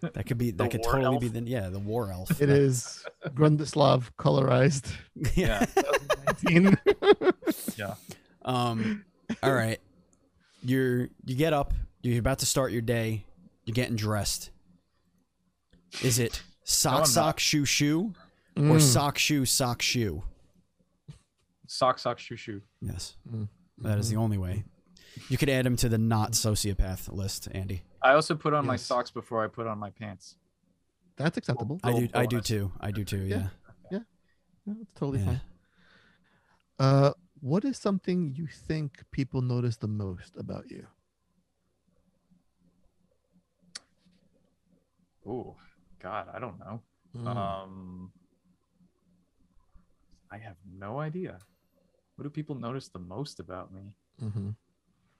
[0.00, 2.40] That could be that could war totally be the yeah, the war elf.
[2.40, 4.90] It is Grundislav colorized.
[5.34, 5.66] yeah.
[6.44, 6.78] 19.
[8.44, 9.04] Um
[9.42, 9.80] all right.
[10.62, 13.24] You're you get up, you're about to start your day,
[13.64, 14.50] you're getting dressed.
[16.02, 18.14] Is it sock I'm sock shoe shoe
[18.56, 18.80] or Mm.
[18.80, 20.22] sock shoe sock shoe?
[21.66, 22.62] Sock sock shoo shoo.
[22.80, 23.16] Yes.
[23.30, 23.48] Mm.
[23.78, 24.64] That is the only way.
[25.28, 27.82] You could add him to the not sociopath list, Andy.
[28.02, 30.36] I also put on my socks before I put on my pants.
[31.16, 31.80] That's acceptable.
[31.82, 32.72] I do Little I do too.
[32.80, 33.48] I do too, yeah.
[33.90, 34.00] Yeah.
[34.66, 35.24] Yeah, that's totally Yeah.
[35.26, 35.40] fine.
[36.78, 40.86] Uh, what is something you think people notice the most about you?
[45.26, 45.56] Oh,
[46.00, 46.82] God, I don't know.
[47.16, 47.26] Mm.
[47.26, 48.12] Um,
[50.30, 51.38] I have no idea.
[52.16, 53.82] What do people notice the most about me?
[54.22, 54.54] Mhm.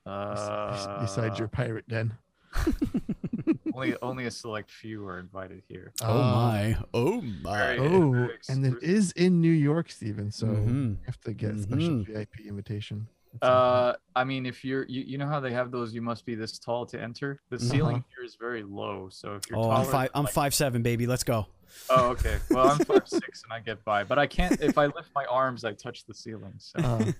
[0.07, 2.14] Uh, Besides your pirate den.
[3.74, 5.92] only only a select few are invited here.
[6.03, 6.78] Oh Uh, my.
[6.94, 7.59] Oh my.
[7.59, 10.30] Very- Oh, very and it is in New York, Stephen.
[10.30, 10.90] So Mhm.
[10.92, 12.03] you have to get a special.
[12.05, 13.09] VIP invitation.
[13.34, 13.53] at some point.
[13.53, 16.34] Uh, I mean, if you're, you, you know how they have those, you must be
[16.34, 17.38] this tall to enter.
[17.51, 20.11] The ceiling here is very low, so if you're Oh, taller, I'm five.
[20.14, 21.07] I'm like- five seven, baby.
[21.07, 21.47] Let's go.
[21.91, 22.39] Oh, okay.
[22.51, 24.61] Well, I'm five six and I get by, but I can't.
[24.61, 26.55] If I lift my arms, I touch the ceiling.
[26.59, 27.12] So Uh,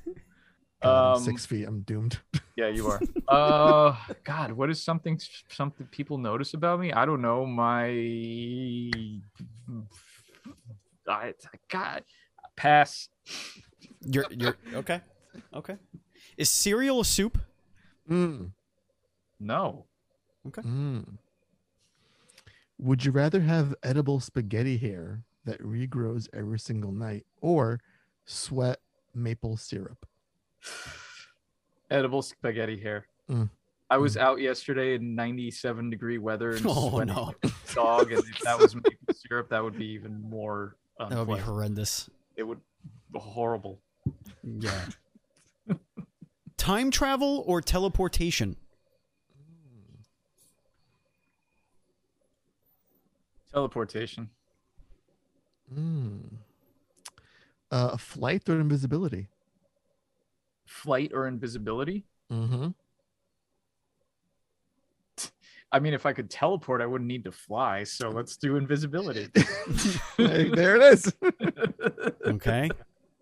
[0.83, 1.65] God, Um, six feet.
[1.67, 2.19] I'm doomed.
[2.57, 3.01] yeah, you are.
[3.29, 5.19] Uh, God, what is something
[5.51, 6.93] something people notice about me?
[6.93, 7.45] I don't know.
[7.45, 7.89] My,
[11.09, 11.33] I,
[11.69, 12.05] God,
[12.57, 13.09] pass.
[14.03, 15.01] You're you're okay.
[15.55, 15.77] Okay.
[16.37, 17.39] Is cereal a soup?
[18.09, 18.53] Mm,
[19.41, 19.87] No.
[20.47, 21.19] mm.
[22.79, 27.81] Would you rather have edible spaghetti hair that regrows every single night or
[28.25, 28.81] sweat
[29.15, 30.07] maple syrup?
[31.91, 33.07] Edible spaghetti hair.
[33.31, 33.49] Mm.
[33.89, 38.13] I was out yesterday in 97 degree weather and Oh sweating no, like a dog,
[38.13, 40.77] and if that was maple syrup, that would be even more.
[40.99, 42.11] that would be horrendous.
[42.37, 42.61] It would
[43.13, 43.79] be horrible.
[44.43, 44.87] Yeah.
[46.57, 48.57] Time travel or teleportation?
[53.57, 54.29] Teleportation.
[55.75, 56.21] Mm.
[57.71, 59.29] Uh, flight or invisibility?
[60.67, 62.05] Flight or invisibility?
[62.31, 62.69] Mm-hmm.
[65.73, 67.83] I mean, if I could teleport, I wouldn't need to fly.
[67.85, 69.29] So let's do invisibility.
[70.19, 71.13] Hey, there it is.
[72.27, 72.69] Okay.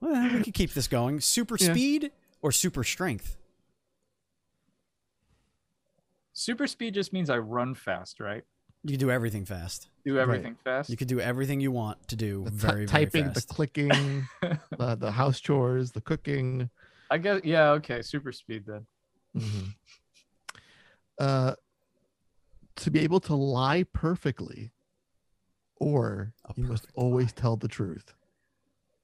[0.01, 1.21] Well, we can keep this going.
[1.21, 1.71] Super Yeah.
[1.71, 2.11] speed
[2.43, 3.37] or super strength?
[6.33, 8.43] Super speed just means I run fast, right?
[8.85, 9.89] You can do everything fast.
[10.05, 10.23] Do Right.
[10.23, 10.91] everything fast.
[10.91, 14.29] You could do everything you want to do The ty- very, very typing, the clicking,
[14.79, 16.69] the, the house chores, the cooking.
[17.11, 17.41] I guess.
[17.45, 17.71] Yeah.
[17.71, 18.03] Okay.
[18.03, 18.87] Super speed then.
[19.37, 19.75] Mhm.
[21.19, 21.55] Uh,
[22.77, 24.73] to be able to lie perfectly,
[25.77, 27.33] or A you must always lie.
[27.37, 28.13] tell the truth.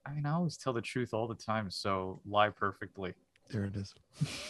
[0.04, 3.14] I mean, I always tell the truth all the time, so lie perfectly.
[3.48, 3.94] There it is.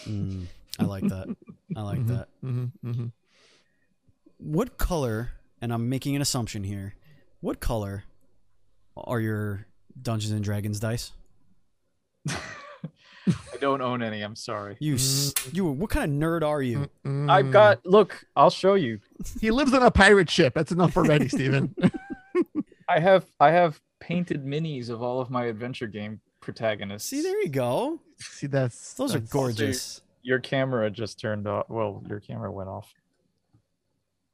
[0.08, 0.46] Mm,
[0.78, 1.28] I like that.
[1.76, 2.28] I like Mhm, that.
[2.42, 3.12] mhm, mhm.
[4.42, 6.94] What color, and I'm making an assumption here,
[7.40, 8.04] what color
[8.96, 9.66] are your
[10.00, 11.12] Dungeons and Dragons dice?
[12.28, 14.22] I don't own any.
[14.22, 14.76] I'm sorry.
[14.80, 14.96] You,
[15.52, 16.88] you, what kind of nerd are you?
[17.04, 17.84] I've got.
[17.84, 19.00] Look, I'll show you.
[19.40, 20.54] He lives on a pirate ship.
[20.54, 21.74] That's enough already, Steven.
[22.88, 23.26] I have.
[23.38, 27.10] I have painted minis of all of my adventure game protagonists.
[27.10, 28.00] See, there you go.
[28.18, 30.00] See, that's Those are that's- gorgeous.
[30.22, 31.66] Your camera just turned off.
[31.68, 32.92] Well, your camera went off.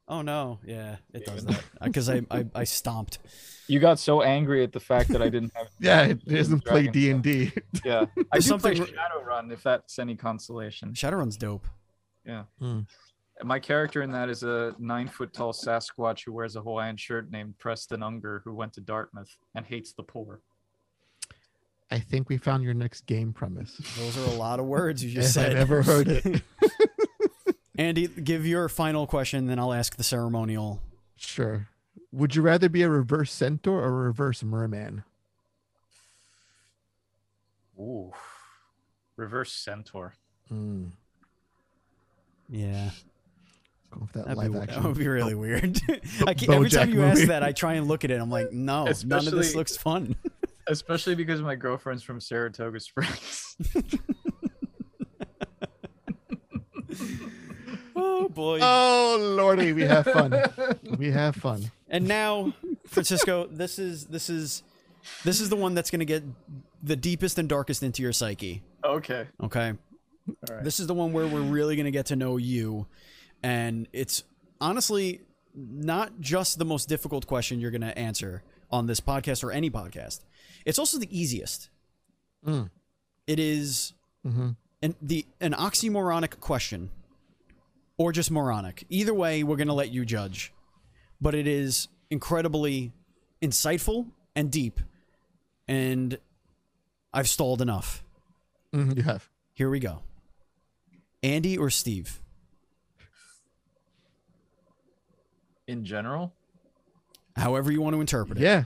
[0.09, 3.19] Oh no, yeah, it does Even- that because uh, I, I I stomped.
[3.67, 5.67] You got so angry at the fact that I didn't have.
[5.81, 7.51] Yeah, it doesn't play D and D.
[7.83, 10.93] Yeah, I There's do play Shadowrun if that's any consolation.
[10.93, 11.67] Shadowrun's dope.
[12.25, 12.43] Yeah.
[12.59, 12.81] Hmm.
[13.43, 17.29] My character in that is a nine foot tall Sasquatch who wears a Hawaiian shirt
[17.29, 20.39] named Preston Unger, who went to Dartmouth and hates the poor.
[21.91, 23.77] I think we found your next game premise.
[23.97, 25.51] Those are a lot of words you If just said.
[25.51, 26.41] I've ever heard it.
[27.77, 30.81] Andy, give your final question, then I'll ask the ceremonial.
[31.15, 31.67] Sure.
[32.11, 35.03] Would you rather be a reverse centaur or a reverse merman?
[37.79, 38.11] Ooh,
[39.15, 40.13] reverse centaur.
[40.51, 40.91] Mm,
[42.49, 42.89] Yeah,
[43.91, 44.81] go with that that'd live be, action.
[44.81, 45.79] that would be really weird.
[46.25, 48.19] I can't, every time BoJack you ask that, I try and look at it.
[48.19, 50.15] I'm like, no, none of this looks fun.
[50.67, 53.55] Especially because my girlfriend's from Saratoga Springs.
[57.95, 58.59] oh boy.
[58.61, 60.43] Oh lordy, we have fun.
[60.97, 61.69] we have fun.
[61.89, 62.53] And now,
[62.85, 64.63] Francisco, this is this is
[65.25, 66.23] this is the one that's going to get
[66.81, 68.61] the deepest and darkest into your psyche.
[68.85, 69.27] okay.
[69.43, 69.73] Okay.
[70.49, 70.63] All right.
[70.63, 72.85] This is the one where we're really going to get to know you.
[73.41, 74.23] And it's
[74.61, 75.21] honestly
[75.55, 79.69] not just the most difficult question you're going to answer on this podcast or any
[79.69, 80.19] podcast.
[80.65, 81.69] It's also the easiest.
[82.45, 82.69] Mm.
[83.25, 84.51] It is hmm
[84.83, 86.91] an the an oxymoronic question
[87.97, 88.85] or just moronic.
[88.89, 90.53] Either way, we're going to let you judge.
[91.19, 92.91] But it is incredibly
[93.41, 94.79] insightful and deep.
[95.67, 96.17] And
[97.13, 98.03] I've stalled enough.
[98.73, 99.29] hmm You have.
[99.53, 100.01] Here we go.
[101.23, 102.21] Andy or Steve?
[105.67, 106.33] In general,
[107.35, 108.41] However you want to interpret it.
[108.41, 108.63] Yeah.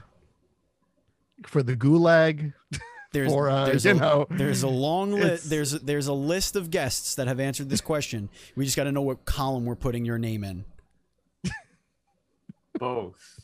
[1.46, 2.54] For the gulag,
[3.12, 5.50] There's, or uh, there's you a, know, there's a long list.
[5.50, 8.28] There's there's a list of guests that have answered this question.
[8.56, 10.64] We just got to know what column we're putting your name in.
[12.78, 13.40] both.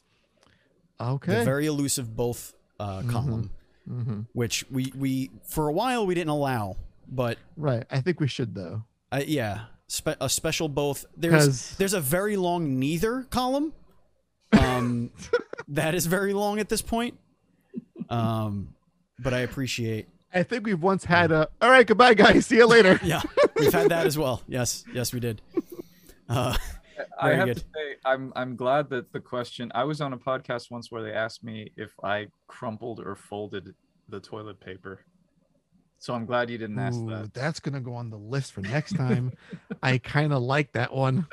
[1.00, 1.38] okay.
[1.40, 3.50] The very elusive both uh, column,
[3.86, 6.76] hmm which we we for a while we didn't allow,
[7.08, 7.84] but Right.
[7.90, 8.84] I think we should though.
[9.12, 11.04] uh, yeah, spe- a special both.
[11.16, 13.72] There's 'Cause- there's a very long neither column.
[14.58, 15.10] Um,
[15.68, 17.18] that is very long at this point.
[18.08, 18.74] Um,
[19.18, 20.08] but I appreciate.
[20.32, 21.48] I think we've once had a.
[21.62, 22.46] All right, goodbye, guys.
[22.46, 23.00] See you later.
[23.04, 23.22] Yeah,
[23.58, 24.42] we've had that as well.
[24.46, 25.40] Yes, yes, we did.
[26.28, 26.54] Uh,
[27.20, 27.56] I have good.
[27.56, 29.72] to say, I'm I'm glad that the question.
[29.74, 33.74] I was on a podcast once where they asked me if I crumpled or folded
[34.08, 35.00] the toilet paper.
[36.00, 37.34] So I'm glad you didn't ask Ooh, that.
[37.34, 39.32] that's gonna go on the list for next time.
[39.82, 41.26] I kind of like that one.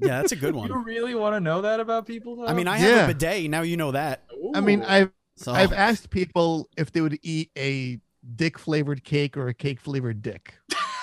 [0.00, 0.68] yeah, that's a good one.
[0.68, 2.36] You really want to know that about people?
[2.36, 2.46] Though?
[2.46, 3.04] I mean, I have Yeah.
[3.04, 3.50] a bidet.
[3.50, 4.24] Now you know that.
[4.54, 7.98] I mean, I've So I've asked people if they would eat a
[8.36, 10.54] dick flavored cake or a cake flavored dick.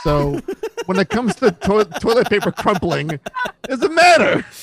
[0.03, 0.39] So
[0.86, 3.19] when it comes to to- toilet paper crumpling,
[3.63, 4.45] doesn't matter.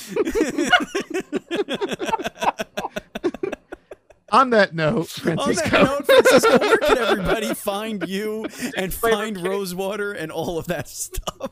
[4.31, 8.45] On that note, On that note, Francisco, where can everybody find you
[8.77, 11.51] and find Rosewater and all of that stuff?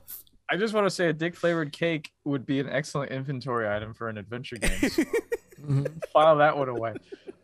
[0.51, 3.95] I just want to say a dick flavored cake would be an excellent inventory item
[3.95, 4.91] for an adventure game.
[4.91, 5.05] So.
[6.13, 6.95] file that one away.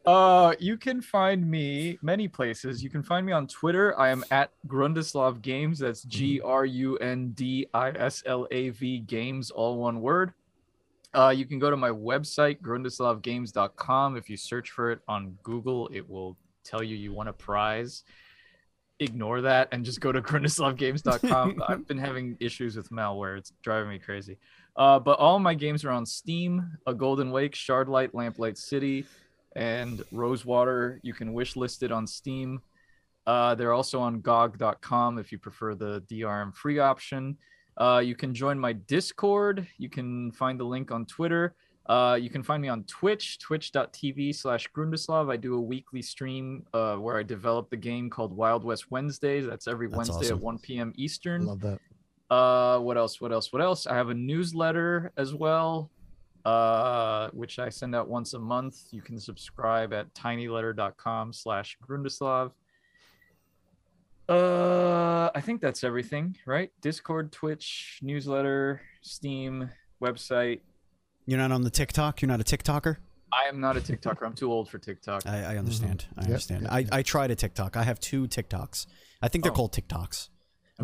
[0.05, 2.83] Uh, you can find me many places.
[2.83, 3.99] You can find me on Twitter.
[3.99, 5.79] I am at Grundislav Games.
[5.79, 10.33] That's G R U N D I S L A V Games, all one word.
[11.15, 14.17] Uh, you can go to my website, grundislavgames.com.
[14.17, 18.03] If you search for it on Google, it will tell you you won a prize.
[18.99, 21.63] ignore that and just go to grundislavgames.com.
[21.69, 23.37] I've been having issues with malware.
[23.39, 24.39] It's driving me crazy.
[24.77, 29.05] Uh, but all my games are on Steam, A Golden Wake, Shardlight, Lamplight City,
[29.55, 30.99] and Rosewater.
[31.03, 32.63] You can wish list it on Steam.
[33.27, 37.37] Uh, they're also on GOG.com if you prefer the DRM free option.
[37.77, 39.67] Uh, you can join my Discord.
[39.79, 41.55] You can find the link on Twitter.
[41.87, 45.31] Uh, you can find me on Twitch, twitch.tv slash Grundislav.
[45.31, 49.47] I do a weekly stream uh, where I develop the game called Wild West Wednesdays.
[49.47, 50.39] That's every That's Wednesday awesome.
[50.39, 50.93] at 1 p.m.
[50.97, 51.47] Eastern.
[51.47, 51.81] Love that.
[52.33, 53.21] Uh, what else?
[53.21, 53.53] What else?
[53.53, 53.87] What else?
[53.87, 55.91] I have a newsletter as well,
[56.47, 58.77] uh, which I send out once a month.
[58.91, 62.53] You can subscribe at tinyletter.com slash Grundislav.
[64.29, 66.71] Uh, I think that's everything, right?
[66.81, 69.69] Discord, Twitch, newsletter, Steam,
[70.03, 70.61] website.
[71.27, 72.23] You're not on the TikTok.
[72.23, 72.97] You're not a TikToker.
[73.33, 74.25] I am not a TikToker.
[74.25, 75.27] I'm too old for TikTok.
[75.27, 76.07] I, I understand.
[76.17, 76.63] I understand.
[76.63, 76.87] yep, I.
[76.91, 77.77] I tried a TikTok.
[77.77, 78.87] I have two TikToks.
[79.21, 79.57] I think they're Oh.
[79.57, 80.29] called TikToks.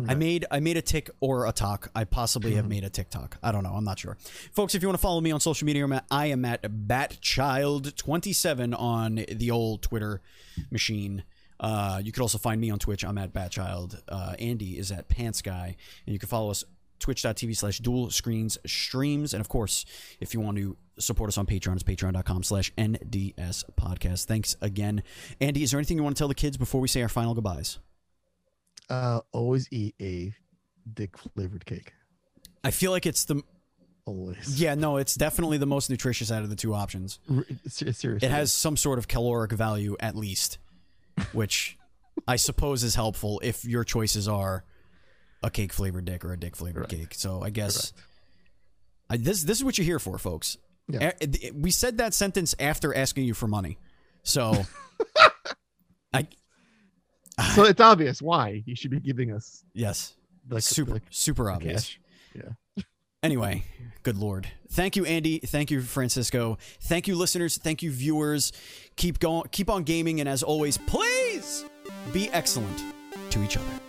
[0.07, 1.89] I made I made a tick or a talk.
[1.95, 3.37] I possibly have made a TikTok.
[3.43, 3.73] I don't know.
[3.73, 4.17] I'm not sure.
[4.51, 6.61] Folks, if you want to follow me on social media, I'm at, I am at
[6.63, 10.21] Batchild27 on the old Twitter
[10.71, 11.23] machine.
[11.59, 13.03] Uh, you could also find me on Twitch.
[13.03, 14.01] I'm at Batchild.
[14.07, 15.75] Uh, Andy is at Pants Guy,
[16.05, 16.63] and you can follow us
[16.99, 19.33] twitch.tv slash duel screens streams.
[19.33, 19.85] And of course,
[20.19, 24.25] if you want to support us on Patreon, it's patreon.com slash NDS podcast.
[24.25, 25.03] Thanks again.
[25.41, 27.33] Andy, is there anything you want to tell the kids before we say our final
[27.33, 27.79] goodbyes?
[28.89, 30.33] Uh, always eat a
[30.93, 31.93] dick flavored cake.
[32.63, 33.43] I feel like it's the
[34.09, 34.59] Always.
[34.59, 37.19] Yeah, no, it's definitely the most nutritious out of the two options.
[37.29, 38.17] R- seriously.
[38.27, 40.57] It has some sort of caloric value at least,
[41.31, 41.77] which
[42.27, 44.63] I suppose is helpful if your choices are
[45.43, 47.11] a cake flavored dick or a dick flavored Correct.
[47.11, 47.13] cake.
[47.13, 47.93] So I guess
[49.11, 50.57] I, this this is what you're here for, folks.
[50.87, 51.11] Yeah.
[51.21, 53.77] A- we said that sentence after asking you for money,
[54.23, 54.65] so
[56.13, 56.27] I
[57.55, 60.15] So it's obvious why he should be giving us yes,
[60.49, 61.97] like super the super obvious.
[62.35, 62.45] cash.
[63.21, 63.65] Anyway,
[64.03, 64.47] good lord.
[64.71, 65.39] Thank you, Andy.
[65.39, 66.57] Thank you, Francisco.
[66.83, 67.57] Thank you, listeners.
[67.57, 68.53] Thank you, viewers.
[68.95, 71.65] Keep going keep on gaming, and as always, please
[72.13, 72.81] be excellent
[73.31, 73.88] to each other.